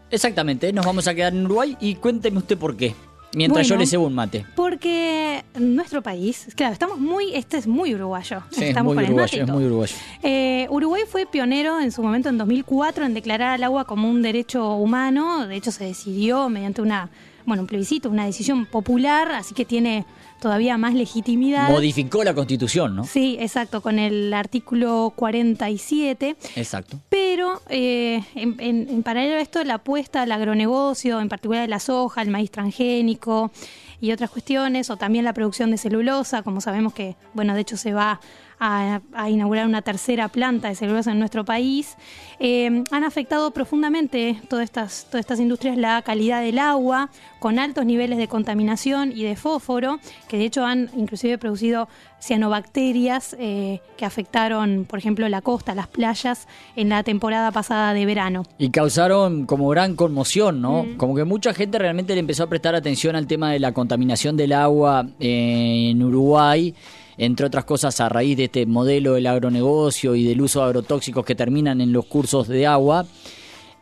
[0.10, 2.96] Exactamente, nos vamos a quedar en Uruguay y cuénteme usted por qué.
[3.36, 4.48] Mientras yo le cebo un mate.
[4.56, 8.42] Porque nuestro país, claro, estamos muy, este es muy uruguayo.
[8.50, 9.56] Sí, estamos muy con uruguayo, es todo.
[9.58, 9.96] muy uruguayo.
[10.24, 14.24] Eh, Uruguay fue pionero en su momento en 2004 en declarar al agua como un
[14.24, 15.46] derecho humano.
[15.46, 17.12] De hecho, se decidió mediante una,
[17.46, 20.04] bueno, un plebiscito, una decisión popular, así que tiene
[20.40, 21.70] todavía más legitimidad.
[21.70, 23.04] Modificó la constitución, ¿no?
[23.04, 26.36] Sí, exacto, con el artículo 47.
[26.56, 27.00] Exacto.
[27.10, 31.68] Pero eh, en, en- en paralelo a esto, la apuesta al agronegocio, en particular de
[31.68, 33.52] la soja, el maíz transgénico
[34.00, 37.78] y otras cuestiones, o también la producción de celulosa, como sabemos que, bueno, de hecho
[37.78, 38.20] se va
[38.60, 41.96] a, a inaugurar una tercera planta de celulosa en nuestro país,
[42.40, 47.86] eh, han afectado profundamente todas estas, todas estas industrias la calidad del agua, con altos
[47.86, 51.88] niveles de contaminación y de fósforo, que de hecho han inclusive producido
[52.20, 58.06] cianobacterias eh, que afectaron, por ejemplo, la costa, las playas, en la temporada pasada de
[58.06, 58.44] verano.
[58.58, 60.84] Y causaron como gran conmoción, ¿no?
[60.84, 60.98] Mm.
[60.98, 64.36] Como que mucha gente realmente le empezó a prestar atención al tema de la contaminación
[64.36, 66.74] del agua eh, en Uruguay,
[67.18, 71.26] entre otras cosas a raíz de este modelo del agronegocio y del uso de agrotóxicos
[71.26, 73.06] que terminan en los cursos de agua.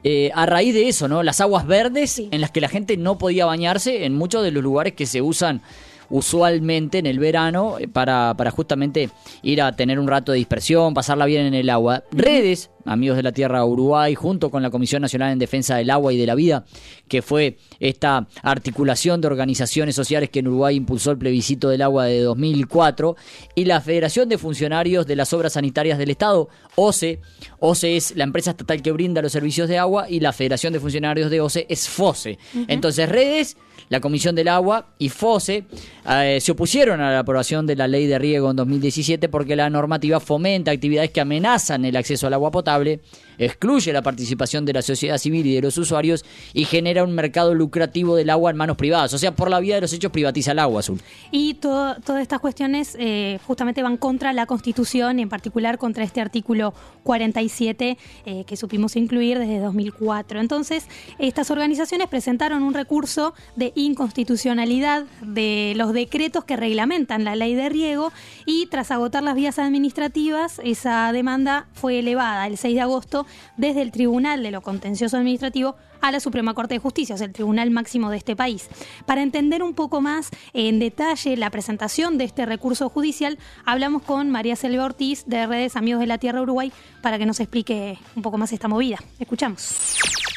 [0.03, 1.23] Eh, a raíz de eso, ¿no?
[1.23, 4.63] Las aguas verdes en las que la gente no podía bañarse en muchos de los
[4.63, 5.61] lugares que se usan
[6.09, 9.09] usualmente en el verano eh, para, para justamente
[9.41, 12.03] ir a tener un rato de dispersión, pasarla bien en el agua.
[12.11, 16.13] Redes, amigos de la Tierra Uruguay, junto con la Comisión Nacional en Defensa del Agua
[16.13, 16.65] y de la Vida,
[17.07, 22.05] que fue esta articulación de organizaciones sociales que en Uruguay impulsó el plebiscito del agua
[22.05, 23.15] de 2004,
[23.55, 27.19] y la Federación de Funcionarios de las Obras Sanitarias del Estado, OCE.
[27.59, 30.79] OCE es la empresa estatal que brinda los servicios de agua y la Federación de
[30.79, 32.37] Funcionarios de OCE es FOSE.
[32.67, 33.57] Entonces, Redes,
[33.89, 35.65] la Comisión del Agua y FOSE
[36.09, 39.69] eh, se opusieron a la aprobación de la ley de riego en 2017 porque la
[39.69, 44.73] normativa fomenta actividades que amenazan el acceso al agua potable, vulnerable excluye la participación de
[44.73, 48.57] la sociedad civil y de los usuarios y genera un mercado lucrativo del agua en
[48.57, 49.13] manos privadas.
[49.13, 51.01] O sea, por la vía de los hechos privatiza el agua, Azul.
[51.31, 56.73] Y todas estas cuestiones eh, justamente van contra la Constitución, en particular contra este artículo
[57.03, 60.39] 47 eh, que supimos incluir desde 2004.
[60.39, 60.87] Entonces,
[61.19, 67.69] estas organizaciones presentaron un recurso de inconstitucionalidad de los decretos que reglamentan la ley de
[67.69, 68.11] riego
[68.45, 73.24] y tras agotar las vías administrativas, esa demanda fue elevada el 6 de agosto
[73.57, 77.33] desde el Tribunal de lo Contencioso Administrativo a la Suprema Corte de Justicia, sea, el
[77.33, 78.69] tribunal máximo de este país.
[79.05, 84.29] Para entender un poco más en detalle la presentación de este recurso judicial, hablamos con
[84.29, 88.21] María Selva Ortiz de Redes Amigos de la Tierra Uruguay para que nos explique un
[88.21, 88.97] poco más esta movida.
[89.19, 90.34] Escuchamos.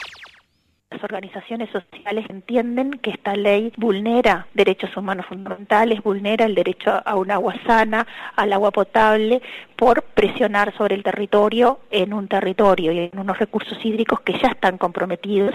[0.90, 7.14] Las organizaciones sociales entienden que esta ley vulnera derechos humanos fundamentales, vulnera el derecho a
[7.14, 9.42] un agua sana, al agua potable,
[9.76, 14.48] por presionar sobre el territorio en un territorio y en unos recursos hídricos que ya
[14.48, 15.54] están comprometidos,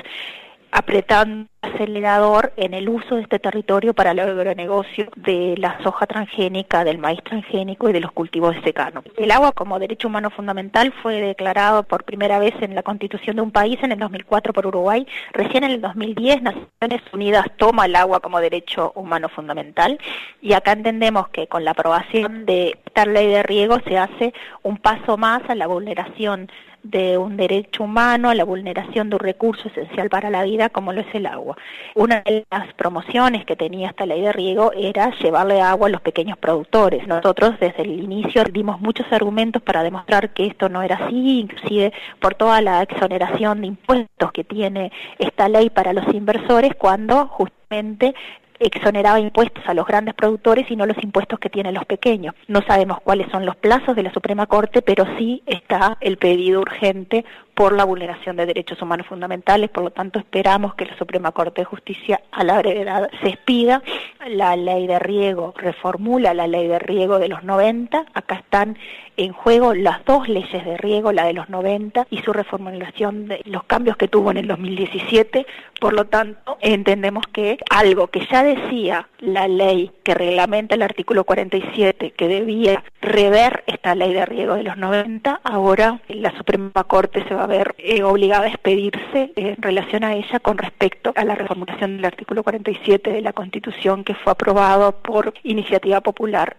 [0.73, 6.07] apretando el acelerador en el uso de este territorio para el agronegocio de la soja
[6.07, 9.03] transgénica, del maíz transgénico y de los cultivos de secano.
[9.17, 13.43] El agua como derecho humano fundamental fue declarado por primera vez en la constitución de
[13.43, 15.05] un país en el 2004 por Uruguay.
[15.31, 19.99] Recién en el 2010 Naciones Unidas toma el agua como derecho humano fundamental
[20.41, 24.33] y acá entendemos que con la aprobación de esta ley de riego se hace
[24.63, 26.49] un paso más a la vulneración
[26.83, 30.93] de un derecho humano, a la vulneración de un recurso esencial para la vida como
[30.93, 31.57] lo es el agua.
[31.95, 36.01] Una de las promociones que tenía esta ley de riego era llevarle agua a los
[36.01, 37.07] pequeños productores.
[37.07, 41.93] Nosotros desde el inicio dimos muchos argumentos para demostrar que esto no era así, inclusive
[42.19, 48.13] por toda la exoneración de impuestos que tiene esta ley para los inversores cuando justamente
[48.59, 52.35] exoneraba impuestos a los grandes productores y no los impuestos que tienen los pequeños.
[52.47, 56.61] No sabemos cuáles son los plazos de la Suprema Corte, pero sí está el pedido
[56.61, 61.31] urgente por la vulneración de derechos humanos fundamentales, por lo tanto esperamos que la Suprema
[61.31, 63.83] Corte de Justicia a la brevedad se expida.
[64.27, 68.77] La ley de riego reformula la ley de riego de los 90, acá están
[69.17, 73.41] en juego las dos leyes de riego, la de los 90 y su reformulación de
[73.45, 75.45] los cambios que tuvo en el 2017,
[75.79, 81.23] por lo tanto entendemos que algo que ya decía la ley que reglamenta el artículo
[81.23, 87.23] 47 que debía rever esta ley de riego de los 90, ahora la Suprema Corte
[87.27, 91.25] se va a ver eh, obligada a expedirse en relación a ella con respecto a
[91.25, 96.57] la reformulación del artículo 47 de la Constitución que fue aprobado por iniciativa popular.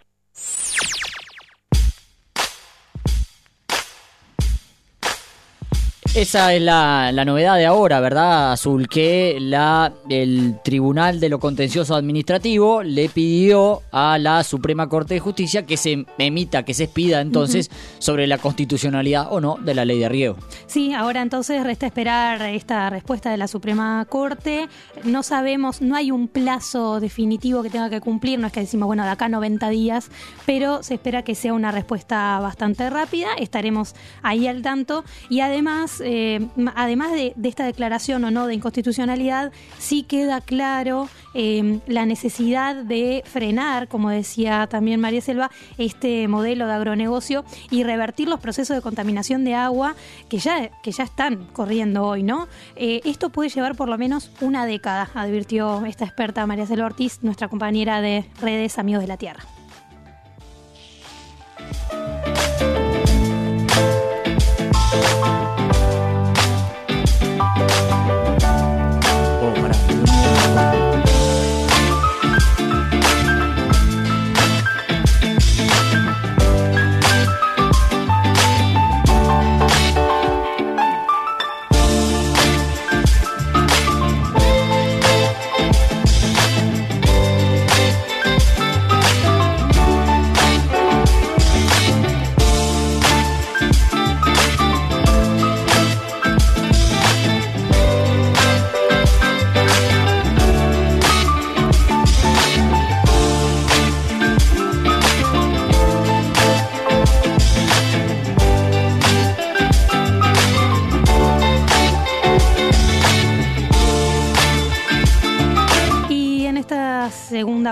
[6.14, 8.86] Esa es la, la novedad de ahora, ¿verdad, Azul?
[8.86, 15.20] Que la, el Tribunal de lo Contencioso Administrativo le pidió a la Suprema Corte de
[15.20, 19.84] Justicia que se emita, que se expida entonces sobre la constitucionalidad o no de la
[19.84, 20.36] ley de riego.
[20.66, 24.68] Sí, ahora entonces resta esperar esta respuesta de la Suprema Corte.
[25.02, 28.86] No sabemos, no hay un plazo definitivo que tenga que cumplir, no es que decimos,
[28.86, 30.10] bueno, de acá 90 días,
[30.46, 36.03] pero se espera que sea una respuesta bastante rápida, estaremos ahí al tanto y además
[36.04, 42.76] eh, además de, esta declaración o no de inconstitucionalidad, sí queda claro eh, la necesidad
[42.76, 48.76] de frenar, como decía también María Selva, este modelo de agronegocio y revertir los procesos
[48.76, 49.94] de contaminación de agua
[50.28, 52.48] que ya, que ya están corriendo hoy, ¿no?
[52.76, 57.18] Eh, esto puede llevar por lo menos una década, advirtió esta experta María Selva Ortiz,
[57.22, 59.44] nuestra compañera de redes Amigos de la Tierra.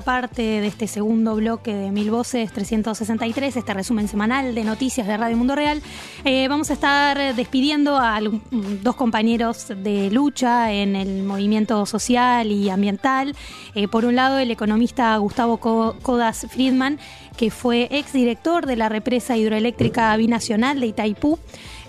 [0.01, 5.16] Parte de este segundo bloque de Mil Voces 363, este resumen semanal de noticias de
[5.18, 5.82] Radio Mundo Real.
[6.24, 12.70] Eh, vamos a estar despidiendo a dos compañeros de lucha en el movimiento social y
[12.70, 13.36] ambiental.
[13.74, 16.99] Eh, por un lado, el economista Gustavo Codas Friedman,
[17.36, 21.38] que fue exdirector de la represa hidroeléctrica binacional de Itaipú.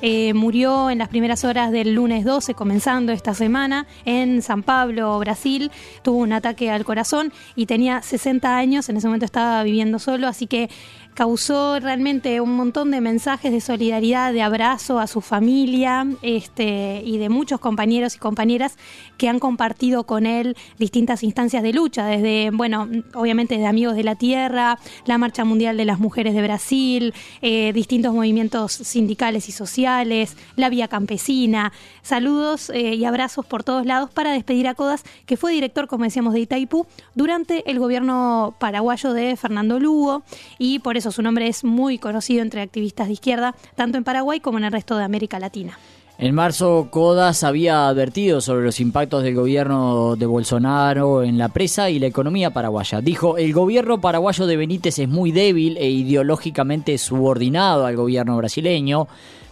[0.06, 5.18] Eh, murió en las primeras horas del lunes 12, comenzando esta semana, en San Pablo,
[5.18, 5.72] Brasil.
[6.02, 10.28] Tuvo un ataque al corazón y tenía 60 años, en ese momento estaba viviendo solo,
[10.28, 10.70] así que
[11.14, 17.18] causó realmente un montón de mensajes de solidaridad, de abrazo a su familia este, y
[17.18, 18.78] de muchos compañeros y compañeras
[19.18, 24.04] que han compartido con él distintas instancias de lucha, desde, bueno, obviamente de Amigos de
[24.04, 29.52] la Tierra, la Marcha Mundial de las Mujeres de Brasil, eh, distintos movimientos sindicales y
[29.52, 31.72] sociales, la Vía Campesina.
[32.02, 36.04] Saludos eh, y abrazos por todos lados para despedir a Codas, que fue director, como
[36.04, 36.86] decíamos, de Itaipú
[37.16, 40.24] durante el gobierno paraguayo de Fernando Lugo
[40.58, 44.40] y por eso su nombre es muy conocido entre activistas de izquierda, tanto en Paraguay
[44.40, 45.78] como en el resto de América Latina.
[46.20, 51.90] En marzo, Codas había advertido sobre los impactos del gobierno de Bolsonaro en la presa
[51.90, 53.02] y la economía paraguaya.
[53.02, 59.08] Dijo, el gobierno paraguayo de Benítez es muy débil e ideológicamente subordinado al gobierno brasileño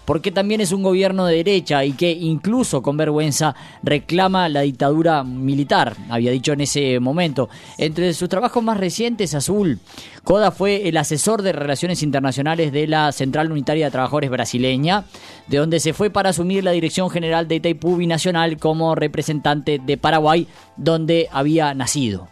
[0.06, 5.24] porque también es un gobierno de derecha y que incluso con vergüenza reclama la dictadura
[5.24, 7.50] militar, había dicho en ese momento.
[7.78, 9.80] Entre sus trabajos más recientes, Azul,
[10.24, 15.06] Coda fue el asesor de Relaciones Internacionales de la Central Unitaria de Trabajadores brasileña,
[15.48, 19.98] de donde se fue para asumir la dirección general de Itaipú Binacional como representante de
[19.98, 20.48] Paraguay,
[20.78, 22.28] donde había nacido.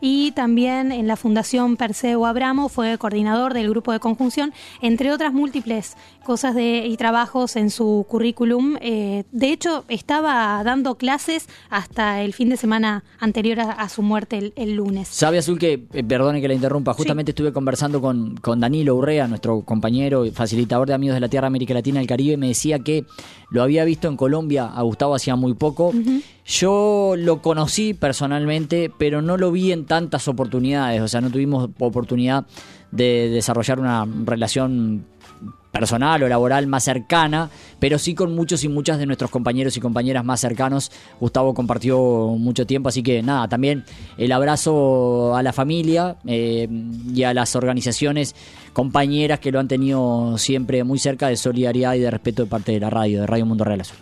[0.00, 5.32] Y también en la Fundación Perseo Abramo fue coordinador del grupo de conjunción, entre otras
[5.32, 8.76] múltiples cosas de, y trabajos en su currículum.
[8.80, 14.02] Eh, de hecho, estaba dando clases hasta el fin de semana anterior a, a su
[14.02, 15.06] muerte el, el, lunes.
[15.08, 17.32] Sabe Azul que, eh, perdone que la interrumpa, justamente sí.
[17.32, 21.46] estuve conversando con, con Danilo Urrea, nuestro compañero y facilitador de Amigos de la Tierra,
[21.46, 23.04] América Latina y el Caribe, me decía que
[23.50, 25.88] lo había visto en Colombia a Gustavo hacía muy poco.
[25.88, 26.22] Uh -huh.
[26.44, 31.70] Yo lo conocí personalmente, pero no lo vi en tantas oportunidades, o sea, no tuvimos
[31.78, 32.46] oportunidad
[32.90, 35.04] de desarrollar una relación
[35.70, 39.80] personal o laboral más cercana, pero sí con muchos y muchas de nuestros compañeros y
[39.80, 40.90] compañeras más cercanos.
[41.20, 41.98] Gustavo compartió
[42.38, 43.84] mucho tiempo, así que nada, también
[44.18, 46.68] el abrazo a la familia eh,
[47.14, 48.34] y a las organizaciones
[48.72, 52.72] compañeras que lo han tenido siempre muy cerca de solidaridad y de respeto de parte
[52.72, 53.96] de la radio, de Radio Mundo Real Azul.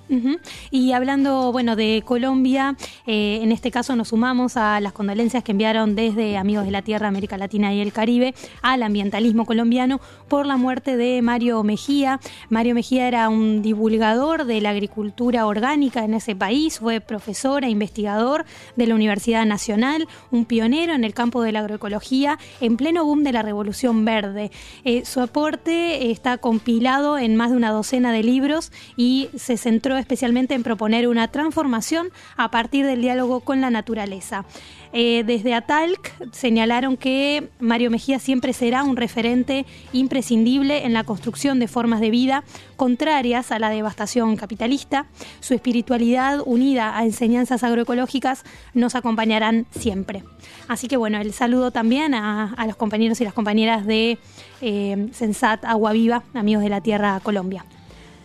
[0.71, 5.53] Y hablando, bueno, de Colombia, eh, en este caso nos sumamos a las condolencias que
[5.53, 10.47] enviaron desde Amigos de la Tierra, América Latina y el Caribe al ambientalismo colombiano por
[10.47, 12.21] la muerte de Mario Mejía.
[12.51, 17.71] Mario Mejía era un divulgador de la agricultura orgánica en ese país, fue profesor e
[17.71, 18.45] investigador
[18.77, 23.23] de la Universidad Nacional, un pionero en el campo de la agroecología en pleno boom
[23.25, 24.51] de la Revolución Verde.
[24.85, 29.97] Eh, su aporte está compilado en más de una docena de libros y se centró
[29.97, 34.45] especialmente en proponer una transformación a partir del diálogo con la naturaleza.
[34.93, 41.59] Eh, desde Atalc señalaron que Mario Mejía siempre será un referente imprescindible en la construcción
[41.59, 42.45] de formas de vida
[42.77, 45.07] contrarias a la devastación capitalista.
[45.41, 50.25] Su espiritualidad unida a enseñanzas agroecológicas nos acompañarán siempre.
[50.69, 54.19] Así que bueno, el saludo también a, los compañeros y las compañeras de
[54.61, 57.65] eh, Sensat Agua Viva, amigos de la Tierra Colombia.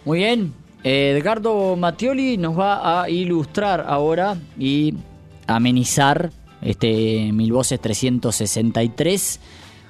[0.05, 0.53] Muy bien.
[0.83, 4.93] Edgardo Mattioli nos va a ilustrar ahora y
[5.47, 6.31] amenizar
[6.63, 9.39] este Mil Voces 363.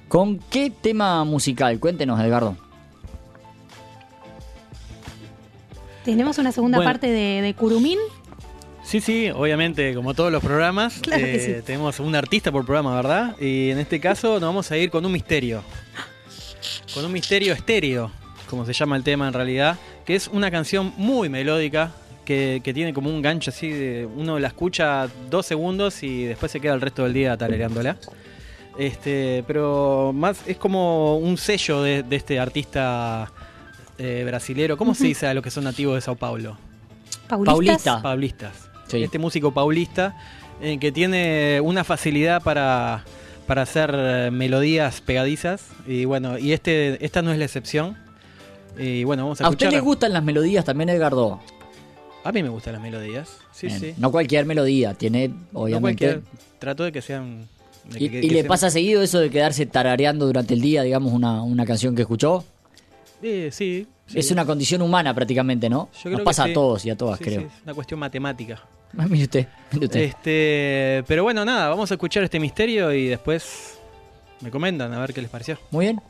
[0.08, 1.80] ¿Con qué tema musical?
[1.80, 2.56] Cuéntenos, Edgardo.
[6.06, 6.90] Tenemos una segunda Bueno.
[6.92, 8.00] parte de, de Curumín.
[8.84, 11.66] Sí, sí, obviamente, como todos los programas, Claro que eh, sí.
[11.66, 13.36] tenemos un artista por programa, ¿verdad?
[13.40, 15.64] Y en este caso nos vamos a ir con un misterio.
[16.94, 18.12] Con un misterio estéreo,
[18.50, 21.92] como se llama el tema en realidad, que es una canción muy melódica,
[22.26, 26.52] que, que tiene como un gancho así, de, uno la escucha dos segundos y después
[26.52, 27.98] se queda el resto del día tarareándola.
[28.78, 33.32] Este, pero más es como un sello de, de este artista
[33.98, 34.76] eh, brasilero.
[34.78, 36.58] ¿Cómo se dice a los que son nativos de Sao Paulo?
[37.28, 37.54] Paulistas.
[37.54, 38.02] Paulista.
[38.02, 38.70] Paulistas.
[38.88, 39.04] Sí.
[39.04, 40.18] Este músico paulista
[40.62, 43.04] eh, que tiene una facilidad para,
[43.46, 45.68] para hacer eh, melodías pegadizas.
[45.88, 47.98] Y bueno, y este esta no es la excepción.
[48.78, 51.40] Y bueno, vamos a ¿A usted le gustan las melodías también, Edgardo?
[52.24, 53.38] A mí me gustan las melodías.
[53.52, 53.80] Sí, Bien.
[53.80, 53.94] sí.
[53.98, 56.06] No cualquier melodía, tiene No obviamente...
[56.06, 56.22] cualquier-
[56.60, 57.48] trato de que sean.
[57.90, 60.62] de ¿Y, que- y que le sean- pasa seguido eso de quedarse tarareando durante el
[60.62, 62.46] día, digamos, una, una canción que escuchó?
[63.22, 64.20] Eh, sí, sí.
[64.20, 65.90] Es una condición humana prácticamente, ¿no?
[65.96, 66.52] Yo creo Nos que pasa sí.
[66.52, 67.42] a todos y a todas, Sí, creo.
[67.42, 68.62] sí, es una cuestión matemática.
[68.98, 70.00] Ah, mire usted, mire usted.
[70.02, 73.78] Este, pero bueno, nada, vamos a escuchar este misterio y después
[74.42, 75.58] me comentan a ver qué les pareció.
[75.72, 76.02] Muy bien.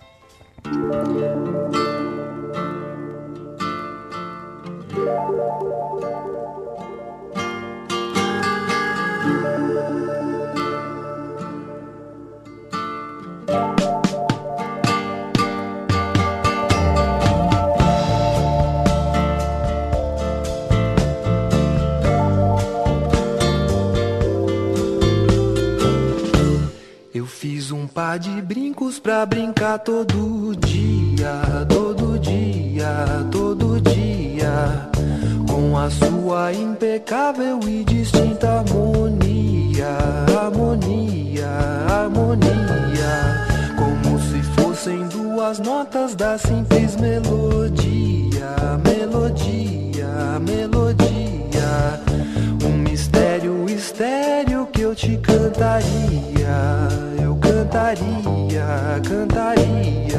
[27.13, 31.65] Eu fiz um par de brincos pra brincar todo dia,
[35.83, 39.97] Com a sua impecável e distinta harmonia,
[40.33, 41.49] harmonia,
[41.89, 43.45] harmonia.
[43.75, 48.55] Como se fossem duas notas da simples melodia,
[48.85, 51.99] melodia, melodia.
[52.65, 56.87] Um mistério estéreo que eu te cantaria,
[57.21, 60.12] eu cantaria, cantaria.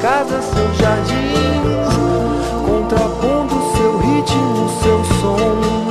[0.00, 1.94] casa, seus jardins,
[2.66, 5.81] contrapondo seu ritmo, seu som.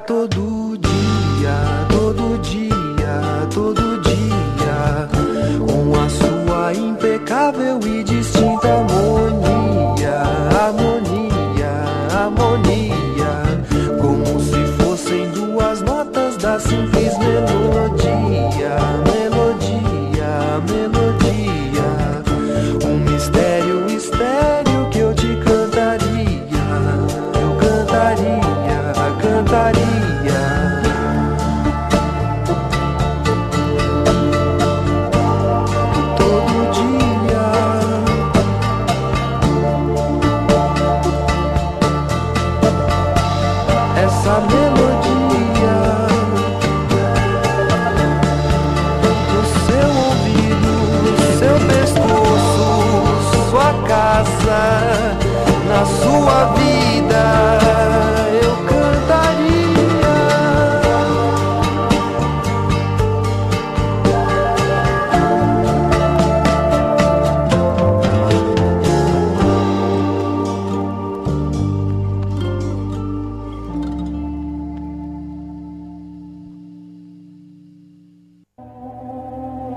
[0.00, 0.31] tudo.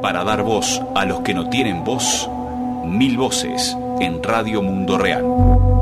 [0.06, 2.30] Para dar voz a los que no tienen voz,
[2.86, 5.75] mil voces en Radio Mundo Real.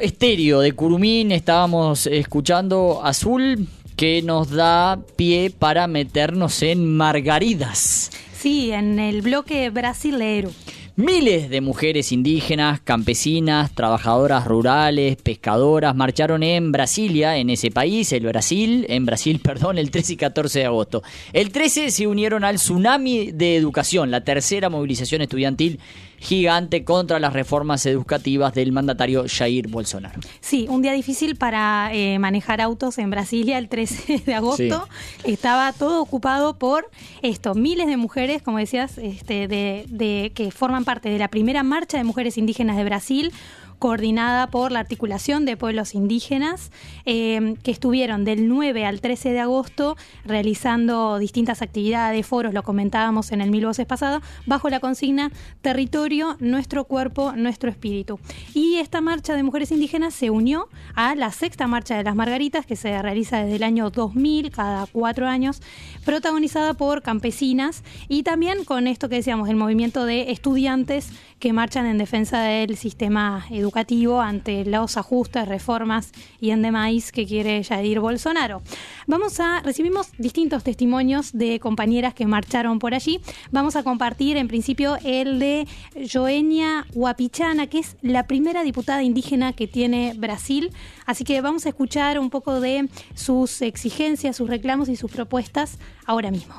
[0.00, 8.10] Estéreo de Curumín, estábamos escuchando Azul, que nos da pie para meternos en Margaridas.
[8.34, 10.50] Sí, en el bloque brasilero.
[10.98, 18.24] Miles de mujeres indígenas, campesinas, trabajadoras rurales, pescadoras marcharon en Brasilia, en ese país, el
[18.24, 21.02] Brasil, en Brasil, perdón, el 13 y 14 de agosto.
[21.34, 25.80] El 13 se unieron al tsunami de educación, la tercera movilización estudiantil
[26.18, 30.20] gigante contra las reformas educativas del mandatario Jair Bolsonaro.
[30.40, 34.88] Sí, un día difícil para eh, manejar autos en Brasilia el 13 de agosto.
[35.24, 36.90] Estaba todo ocupado por
[37.22, 41.62] esto, miles de mujeres, como decías, este, de, de- que forman parte de la primera
[41.62, 43.32] marcha de mujeres indígenas de Brasil
[43.78, 46.70] coordinada por la Articulación de Pueblos Indígenas,
[47.04, 53.32] eh, que estuvieron del 9 al 13 de agosto realizando distintas actividades, foros, lo comentábamos
[53.32, 58.18] en el Mil Voces pasado, bajo la consigna Territorio, nuestro cuerpo, nuestro espíritu.
[58.54, 62.66] Y esta marcha de mujeres indígenas se unió a la sexta marcha de las Margaritas,
[62.66, 65.60] que se realiza desde el año 2000, cada cuatro años,
[66.04, 71.86] protagonizada por campesinas y también con esto que decíamos, el movimiento de estudiantes que marchan
[71.86, 78.62] en defensa del sistema educativo ante los ajustes, reformas y endemás que quiere Jair Bolsonaro.
[79.06, 83.20] Vamos a recibimos distintos testimonios de compañeras que marcharon por allí.
[83.50, 85.66] Vamos a compartir en principio el de
[86.12, 90.72] Joenia Huapichana, que es la primera diputada indígena que tiene Brasil.
[91.06, 95.78] Así que vamos a escuchar un poco de sus exigencias, sus reclamos y sus propuestas
[96.06, 96.54] ahora mismo.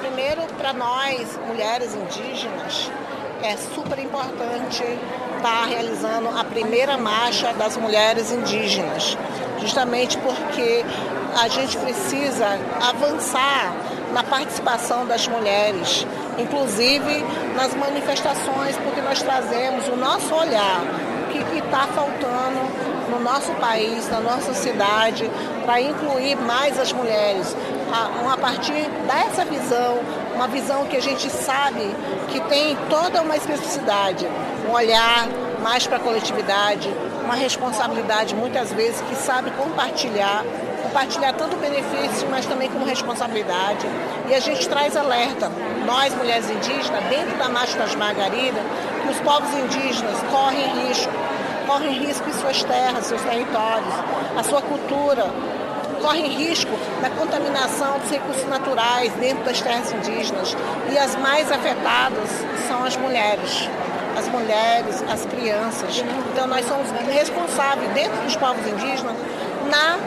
[0.00, 2.90] Primeiro, para nós, mulheres indígenas,
[3.42, 4.82] é super importante
[5.36, 9.14] estar realizando a primeira marcha das mulheres indígenas,
[9.60, 10.82] justamente porque
[11.38, 13.74] a gente precisa avançar
[14.14, 16.06] na participação das mulheres,
[16.38, 17.22] inclusive
[17.54, 24.08] nas manifestações, porque nós trazemos o nosso olhar, o que está faltando no nosso país,
[24.08, 25.30] na nossa cidade,
[25.66, 27.54] para incluir mais as mulheres.
[27.94, 30.00] A, partir dessa visão,
[30.34, 31.94] uma visão que a gente sabe
[32.28, 34.26] que tem toda uma especificidade,
[34.68, 35.28] um olhar
[35.62, 36.92] mais para a coletividade,
[37.24, 40.44] uma responsabilidade muitas vezes que sabe compartilhar,
[40.82, 43.86] compartilhar tanto benefício, mas também como responsabilidade.
[44.28, 45.48] E a gente traz alerta,
[45.86, 48.62] nós mulheres indígenas, dentro da Marcha das Margaridas,
[49.02, 51.12] que os povos indígenas correm risco,
[51.68, 53.94] correm risco em suas terras, seus territórios,
[54.36, 55.30] a sua cultura,
[56.04, 60.54] correm risco da contaminação dos recursos naturais dentro das terras indígenas.
[60.92, 62.28] E as mais afetadas
[62.68, 63.68] são as mulheres.
[64.16, 66.04] As mulheres, as crianças.
[66.30, 69.16] Então nós somos responsáveis dentro dos povos indígenas
[69.70, 69.98] na,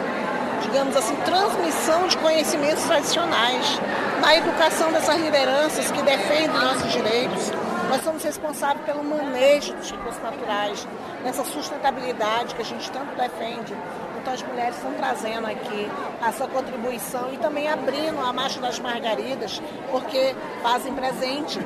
[0.62, 3.80] digamos assim, transmissão de conhecimentos tradicionais,
[4.22, 7.52] na educação dessas lideranças que defendem nossos direitos,
[7.90, 10.86] Nós somos responsáveis pelo manejo dos recursos naturais,
[11.24, 13.74] nessa sustentabilidade que a gente tanto defende.
[14.28, 15.90] As mulheres estão trazendo aqui
[16.22, 21.60] a sua contribuição e também abrindo a Marcha das Margaridas, porque fazem presente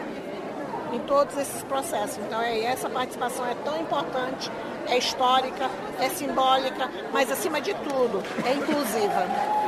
[0.94, 2.18] em todos esses processos.
[2.18, 4.52] Então é, essa participação é tão importante,
[4.88, 9.61] é histórica, é simbólica, mas acima de tudo é inclusiva.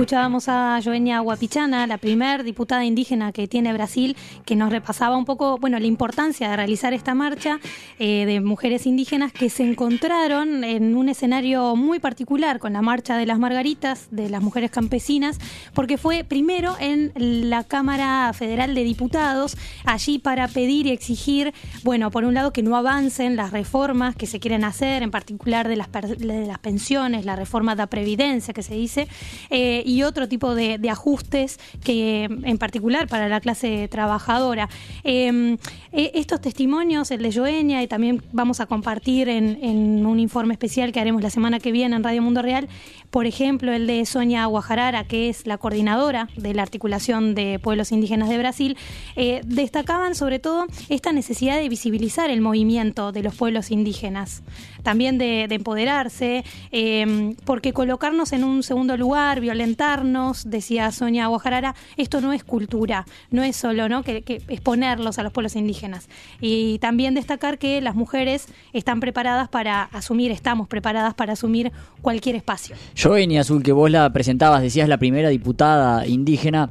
[0.00, 5.26] Escuchábamos a Joenia Guapichana, la primer diputada indígena que tiene Brasil, que nos repasaba un
[5.26, 7.60] poco, bueno, la importancia de realizar esta marcha
[7.98, 13.18] eh, de mujeres indígenas que se encontraron en un escenario muy particular con la marcha
[13.18, 15.38] de las margaritas, de las mujeres campesinas,
[15.74, 17.12] porque fue primero en
[17.50, 22.62] la Cámara Federal de Diputados, allí para pedir y exigir, bueno, por un lado que
[22.62, 27.26] no avancen las reformas que se quieren hacer, en particular de las, de las pensiones,
[27.26, 29.06] la reforma de la previdencia que se dice.
[29.50, 34.68] Eh, y otro tipo de, ajustes que en particular para la clase trabajadora.
[35.04, 35.56] Em,
[35.92, 40.92] eh, estos testimonios, el de Joenia, y también vamos a compartir en, un informe especial
[40.92, 42.68] que haremos la semana que viene en Radio Mundo Real,
[43.10, 47.90] por ejemplo, el de Sonia Guajarara, que es la coordinadora de la articulación de pueblos
[47.90, 48.76] indígenas de Brasil,
[49.16, 54.42] eh, destacaban sobre todo esta necesidad de visibilizar el movimiento de los pueblos indígenas,
[54.84, 62.20] también de, empoderarse, em, porque colocarnos en un segundo lugar, violentarnos, decía Sonia Guajarara, esto
[62.20, 64.02] no es cultura, no es solo ¿no?
[64.02, 66.08] Que, exponerlos a los pueblos indígenas.
[66.40, 72.36] Y también destacar que las mujeres están preparadas para asumir, estamos preparadas para asumir cualquier
[72.36, 72.76] espacio.
[72.94, 76.68] Yo, Azul, que vos la presentabas, decías la primera diputada indígena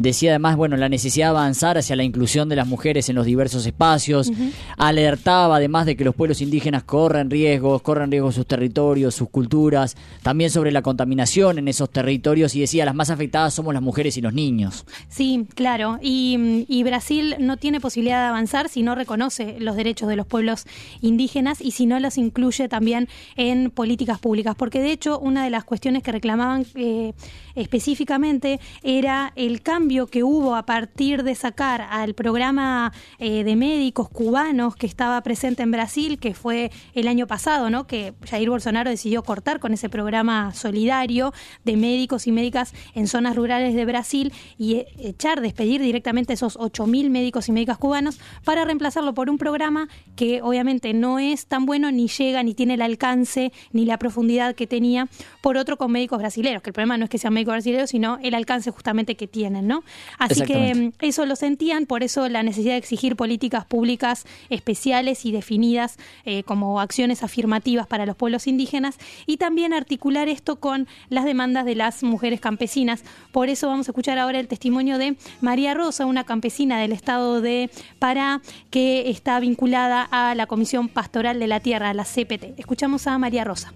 [0.00, 3.26] Decía además, bueno, la necesidad de avanzar hacia la inclusión de las mujeres en los
[3.26, 4.32] diversos espacios.
[4.78, 9.98] Alertaba además de que los pueblos indígenas corren riesgos, corren riesgos sus territorios, sus culturas,
[10.22, 14.16] también sobre la contaminación en esos territorios y decía, las más afectadas somos las mujeres
[14.16, 14.86] y los niños.
[15.10, 15.98] Sí, claro.
[16.00, 20.26] Y, y Brasil no tiene posibilidad de avanzar si no reconoce los derechos de los
[20.26, 20.64] pueblos
[21.02, 24.54] indígenas y si no los incluye también en políticas públicas.
[24.56, 27.12] Porque de hecho, una de las cuestiones que reclamaban eh,
[27.54, 34.08] específicamente era el cambio que hubo a partir de sacar al programa eh, de médicos
[34.08, 37.88] cubanos que estaba presente en Brasil, que fue el año pasado, ¿no?
[37.88, 41.34] que Jair Bolsonaro decidió cortar con ese programa solidario
[41.64, 46.56] de médicos y médicas en zonas rurales de Brasil y eh, echar, despedir directamente esos
[46.56, 51.66] 8.000 médicos y médicas cubanos para reemplazarlo por un programa que obviamente no es tan
[51.66, 55.08] bueno ni llega ni tiene el alcance ni la profundidad que tenía
[55.40, 58.18] por otro con médicos brasileños, que el problema no es que sean médicos brasileños, sino
[58.22, 59.79] el alcance justamente que tienen, ¿no?
[60.18, 65.24] Así que mm, eso lo sentían, por eso la necesidad de exigir políticas públicas especiales
[65.24, 70.88] y definidas eh, como acciones afirmativas para los pueblos indígenas y también articular esto con
[71.08, 73.02] las demandas de las mujeres campesinas.
[73.32, 77.40] Por eso vamos a escuchar ahora el testimonio de María Rosa, una campesina del estado
[77.40, 82.58] de Pará que está vinculada a la Comisión Pastoral de la Tierra, la CPT.
[82.58, 83.72] Escuchamos a María Rosa.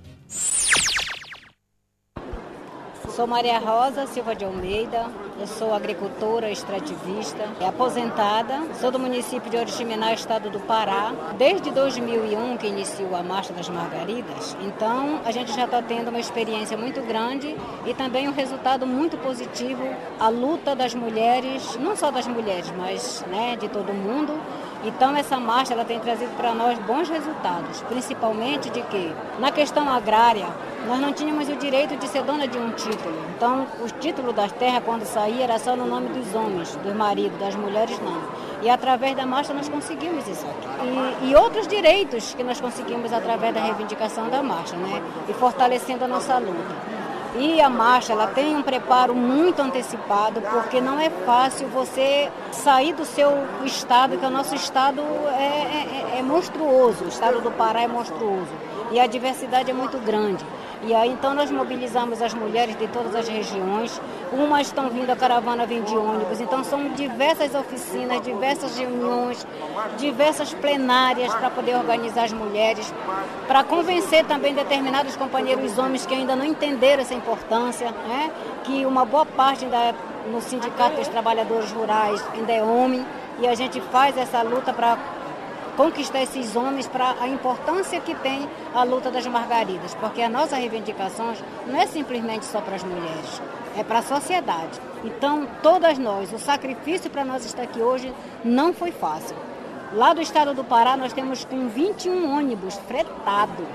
[3.14, 5.06] Sou Maria Rosa Silva de Almeida,
[5.38, 12.56] eu sou agricultora, extrativista, aposentada, sou do município de Oriximiná, estado do Pará, desde 2001
[12.56, 17.00] que iniciou a Marcha das Margaridas, então a gente já está tendo uma experiência muito
[17.02, 17.54] grande
[17.86, 19.84] e também um resultado muito positivo,
[20.18, 24.32] a luta das mulheres, não só das mulheres, mas né, de todo mundo,
[24.84, 29.88] então essa marcha ela tem trazido para nós bons resultados, principalmente de que na questão
[29.88, 30.46] agrária
[30.86, 33.14] nós não tínhamos o direito de ser dona de um título.
[33.36, 37.38] Então o título das terras quando saía era só no nome dos homens, dos maridos,
[37.38, 38.22] das mulheres não.
[38.62, 40.68] E através da marcha nós conseguimos isso aqui.
[41.22, 45.02] E, e outros direitos que nós conseguimos através da reivindicação da marcha, né?
[45.28, 46.74] E fortalecendo a nossa luta.
[47.36, 52.92] E a marcha ela tem um preparo muito antecipado, porque não é fácil você sair
[52.92, 53.30] do seu
[53.64, 55.00] estado, que o nosso estado
[55.36, 58.73] é, é, é monstruoso, o estado do Pará é monstruoso.
[58.90, 60.44] E a diversidade é muito grande.
[60.86, 64.00] E aí então nós mobilizamos as mulheres de todas as regiões.
[64.30, 66.40] Umas estão vindo, a caravana vem de ônibus.
[66.40, 69.46] Então são diversas oficinas, diversas reuniões,
[69.96, 72.92] diversas plenárias para poder organizar as mulheres,
[73.46, 78.30] para convencer também determinados companheiros homens que ainda não entenderam essa importância, né?
[78.64, 79.66] que uma boa parte
[80.30, 83.04] no Sindicato dos Trabalhadores Rurais ainda é homem.
[83.40, 84.96] E a gente faz essa luta para
[85.76, 90.56] conquistar esses homens para a importância que tem a luta das margaridas, porque a nossa
[90.56, 91.34] reivindicação
[91.66, 93.42] não é simplesmente só para as mulheres,
[93.76, 94.80] é para a sociedade.
[95.04, 98.12] Então, todas nós, o sacrifício para nós estar aqui hoje
[98.44, 99.36] não foi fácil.
[99.92, 103.66] Lá do estado do Pará, nós temos com 21 ônibus fretados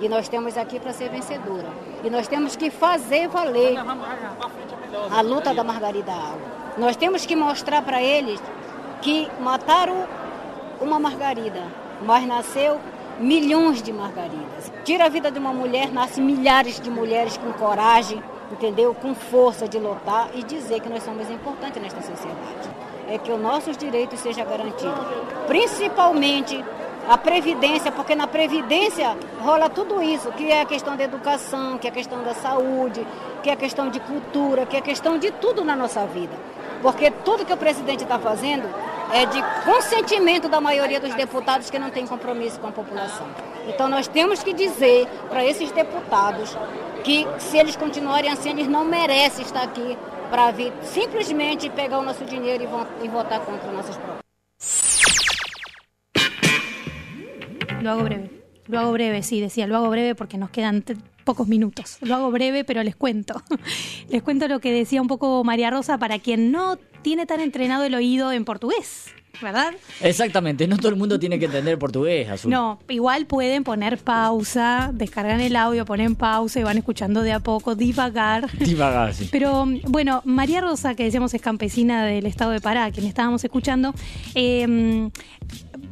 [0.00, 1.68] E nós temos aqui para ser vencedora.
[2.02, 3.76] E nós temos que fazer valer
[5.10, 6.46] a luta da Margarida Alves.
[6.78, 8.40] Nós temos que mostrar para eles
[9.02, 10.06] que mataram
[10.80, 11.62] uma Margarida,
[12.02, 12.80] mas nasceu
[13.18, 14.72] milhões de Margaridas.
[14.84, 18.94] Tira a vida de uma mulher, nasce milhares de mulheres com coragem, entendeu?
[18.94, 22.70] Com força de lutar e dizer que nós somos importantes nesta sociedade.
[23.08, 25.06] É que os nossos direitos sejam garantidos.
[25.46, 26.64] Principalmente
[27.08, 31.86] a previdência, porque na previdência rola tudo isso, que é a questão da educação, que
[31.86, 33.06] é a questão da saúde,
[33.42, 36.36] que é a questão de cultura, que é a questão de tudo na nossa vida.
[36.82, 38.68] Porque tudo que o presidente está fazendo
[39.12, 43.26] é de consentimento da maioria dos deputados que não tem compromisso com a população.
[43.66, 46.56] Então nós temos que dizer para esses deputados
[47.04, 49.96] que se eles continuarem assim, eles não merecem estar aqui
[50.30, 54.20] para vir simplesmente pegar o nosso dinheiro e vo- votar contra nossas propostas.
[57.82, 58.30] Lo hago breve.
[58.70, 60.84] Lo hago breve, sí, decía, lo hago breve porque nos quedan
[61.24, 61.98] pocos minutos.
[62.02, 63.42] Lo hago breve, pero les cuento.
[64.08, 67.84] les cuento lo que decía un poco María Rosa para quien no tiene tan entrenado
[67.84, 69.06] el oído en portugués,
[69.42, 69.72] ¿verdad?
[70.02, 72.50] Exactamente, no todo el mundo tiene que entender portugués, Azul.
[72.50, 77.40] No, igual pueden poner pausa, descargan el audio, ponen pausa y van escuchando de a
[77.40, 78.50] poco, divagar.
[78.58, 79.28] Divagar, sí.
[79.32, 83.94] Pero bueno, María Rosa, que decíamos es campesina del estado de Pará, quien estábamos escuchando,
[84.34, 85.08] eh,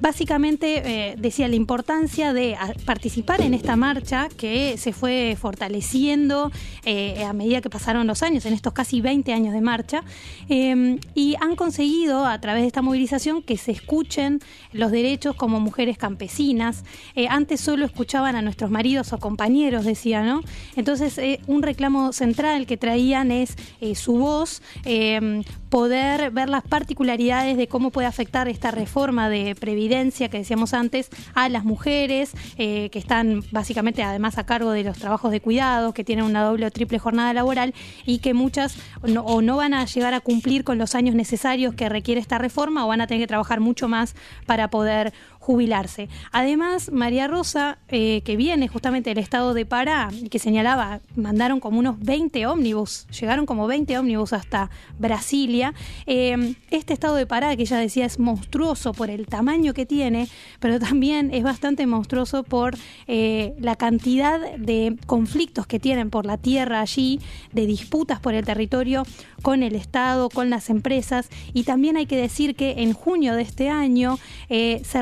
[0.01, 6.51] básicamente eh, decía la importancia de a- participar en esta marcha que se fue fortaleciendo
[6.85, 10.03] eh, a medida que pasaron los años, en estos casi 20 años de marcha,
[10.49, 14.41] eh, y han conseguido a través de esta movilización que se escuchen
[14.73, 16.85] los derechos como mujeres campesinas.
[17.15, 20.43] Eh, antes solo escuchaban a nuestros maridos o compañeros, decía, ¿no?
[20.77, 26.63] Entonces, eh, un reclamo central que traían es eh, su voz, eh, poder ver las
[26.63, 32.33] particularidades de cómo puede afectar esta reforma de previdencia que decíamos antes a las mujeres
[32.57, 36.65] que están básicamente además a cargo de los trabajos de cuidado, que tienen una doble
[36.65, 37.75] o triple jornada laboral
[38.07, 41.89] y que muchas o no van a llegar a cumplir con los años necesarios que
[41.91, 44.15] requiere esta reforma o van a tener que trabajar mucho más
[44.47, 45.13] para poder
[45.49, 46.11] jubilarse.
[46.31, 51.79] Además, María Rosa, eh, que viene justamente del estado de Pará, que señalaba, mandaron como
[51.79, 54.69] unos 20 ómnibus, llegaron como 20 ómnibus hasta
[54.99, 55.73] Brasilia.
[56.05, 60.29] Eh, este estado de Pará, que ella decía es monstruoso por el tamaño que tiene,
[60.61, 62.77] pero también es bastante monstruoso por
[63.07, 67.21] eh, la cantidad de conflictos que tienen por la tierra allí,
[67.53, 69.05] de disputas por el territorio
[69.41, 71.31] con el Estado, con las empresas.
[71.55, 74.19] Y también hay que decir que en junio de este año
[74.51, 75.01] eh, se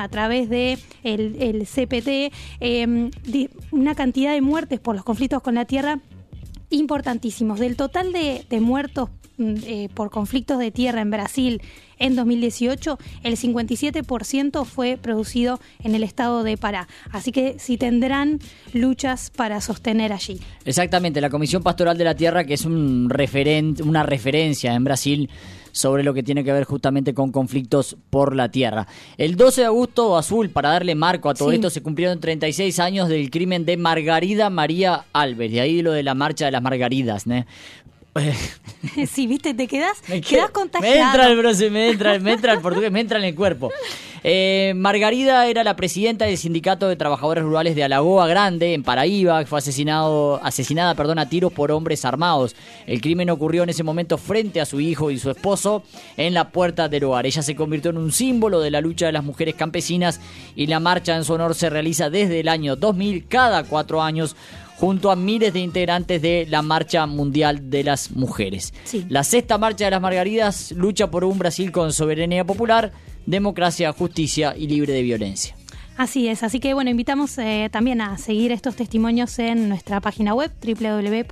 [0.00, 1.36] a través de el,
[1.66, 2.32] CPT
[3.24, 6.00] di- una cantidad de muertes por los conflictos con la tierra
[6.70, 7.58] importantísimos.
[7.58, 11.62] Del total de, de muertos mm, eh, por conflictos de tierra en Brasil
[11.98, 16.88] en 2018, el 57% fue producido en el estado de Pará.
[17.10, 18.38] Así que sí tendrán
[18.72, 20.40] luchas para sostener allí.
[20.64, 25.30] Exactamente, la Comisión Pastoral de la Tierra, que es un referente, una referencia en Brasil
[25.70, 28.88] sobre lo que tiene que ver justamente con conflictos por la tierra.
[29.16, 31.56] El 12 de agosto, Azul, para darle marco a todo Sí.
[31.56, 36.02] esto, se cumplieron 36 años del crimen de Margarida María Alves, de ahí lo de
[36.02, 37.44] la marcha de las Margaridas, ¿no?
[39.10, 40.50] sí, viste, te quedas, Me, quedas
[40.80, 43.70] me entra el bronce, me entra, me entra el portugués, me entra en el cuerpo.
[44.24, 49.40] Eh, Margarida era la presidenta del Sindicato de Trabajadores Rurales de Alagoa Grande, en Paraíba,
[49.40, 52.56] que fue asesinado, asesinada perdón, a tiros por hombres armados.
[52.86, 55.84] El crimen ocurrió en ese momento frente a su hijo y su esposo
[56.16, 57.26] en la puerta del hogar.
[57.26, 60.20] Ella se convirtió en un símbolo de la lucha de las mujeres campesinas
[60.56, 64.36] y la marcha en su honor se realiza desde el año 2000, cada cuatro años
[64.78, 68.72] junto a miles de integrantes de la Marcha Mundial de las Mujeres.
[68.84, 69.04] Sí.
[69.08, 72.92] La sexta Marcha de las Margaridas lucha por un Brasil con soberanía popular,
[73.26, 75.57] democracia, justicia y libre de violencia.
[75.98, 80.32] Así es, así que bueno, invitamos eh, también a seguir estos testimonios en nuestra página
[80.32, 81.28] web www.rmr.fm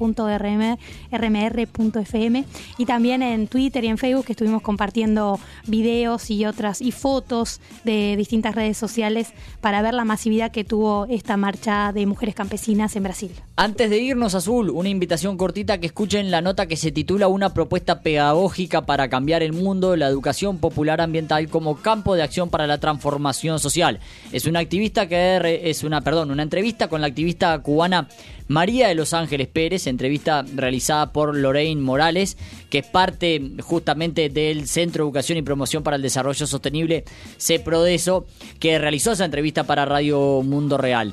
[2.77, 5.39] y también en Twitter y en Facebook que estuvimos compartiendo
[5.69, 9.29] videos y otras y fotos de distintas redes sociales
[9.61, 13.31] para ver la masividad que tuvo esta marcha de mujeres campesinas en Brasil.
[13.55, 17.55] Antes de irnos, Azul, una invitación cortita que escuchen la nota que se titula Una
[17.55, 22.67] propuesta pedagógica para cambiar el mundo, la educación popular ambiental como campo de acción para
[22.67, 24.01] la transformación social.
[24.33, 28.09] Es una activista que es una, perdón, una entrevista con la activista cubana
[28.49, 32.37] María de Los Ángeles Pérez, entrevista realizada por Lorraine Morales,
[32.71, 37.05] que es parte justamente del Centro de Educación y Promoción para el Desarrollo Sostenible,
[37.39, 38.27] CEPRODESO,
[38.61, 41.13] que realizó esa entrevista para Radio Mundo Real.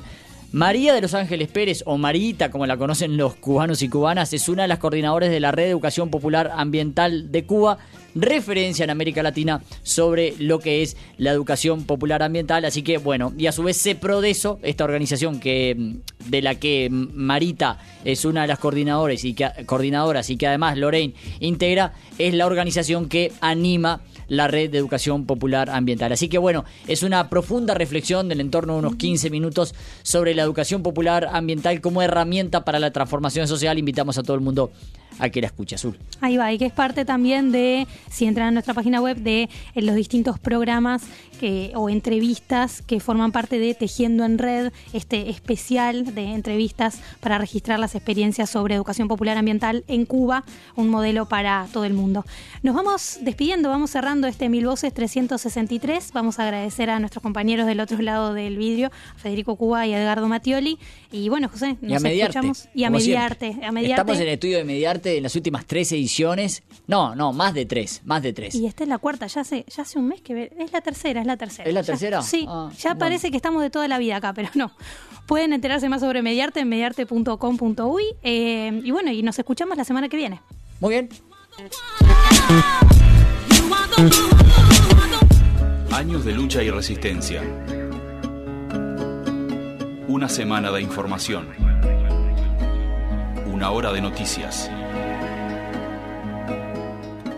[0.51, 4.47] María de Los Ángeles Pérez, o Marita, como la conocen los cubanos y cubanas, es
[4.47, 7.79] una de las coordinadoras de la Red de Educación Popular Ambiental de Cuba
[8.15, 12.65] referencia en América Latina sobre lo que es la educación popular ambiental.
[12.65, 16.89] Así que bueno, y a su vez CEPRODESO, esta organización que mm, de la que
[16.91, 22.33] Marita es una de las coordinadoras y que, coordinadoras y que además Lorraine integra, es
[22.33, 26.11] la organización que anima la red de educación popular ambiental.
[26.11, 30.43] Así que bueno, es una profunda reflexión del entorno de unos 15 minutos sobre la
[30.43, 33.77] educación popular ambiental como herramienta para la transformación social.
[33.77, 34.71] Invitamos a todo el mundo
[35.19, 35.97] a que la escuche, Azul.
[36.21, 39.43] Ahí va, y que es parte también de, si entran a nuestra página web, de
[39.43, 41.03] eh, los distintos programas
[41.75, 47.79] o entrevistas que forman parte de Tejiendo en Red, este especial de entrevistas para registrar
[47.79, 52.25] las experiencias sobre educación popular ambiental en Cuba, un modelo para todo el mundo.
[52.61, 56.11] Nos vamos despidiendo, vamos cerrando este Mil Voces 363.
[56.13, 59.93] Vamos a agradecer a nuestros compañeros del otro lado del vidrio, a Federico Cuba y
[59.93, 60.79] a Edgardo Matioli.
[61.11, 62.69] Y bueno, José, nos y a mediarte, escuchamos.
[62.73, 64.01] Y a mediarte, a mediarte.
[64.01, 66.63] Estamos en el estudio de mediarte en las últimas tres ediciones.
[66.87, 68.55] No, no, más de tres, más de tres.
[68.55, 71.21] Y esta es la cuarta, ya hace, ya hace un mes que es la tercera,
[71.21, 71.67] es la tercera.
[71.67, 72.21] ¿Es la tercera?
[72.21, 72.99] sí, Ah, ya bueno.
[72.99, 74.71] parece que estamos de toda la vida acá, pero no.
[75.25, 80.09] Pueden enterarse más sobre Mediarte en mediarte.com.uy eh, y bueno, y nos escuchamos la semana
[80.09, 80.41] que viene.
[80.79, 81.09] Muy bien.
[85.91, 87.41] Años de lucha y resistencia.
[90.07, 91.47] Una semana de información.
[93.51, 94.69] Una hora de noticias.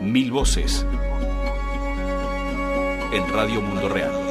[0.02, 0.86] Mil voces
[3.12, 4.26] en Radio Mundo Real.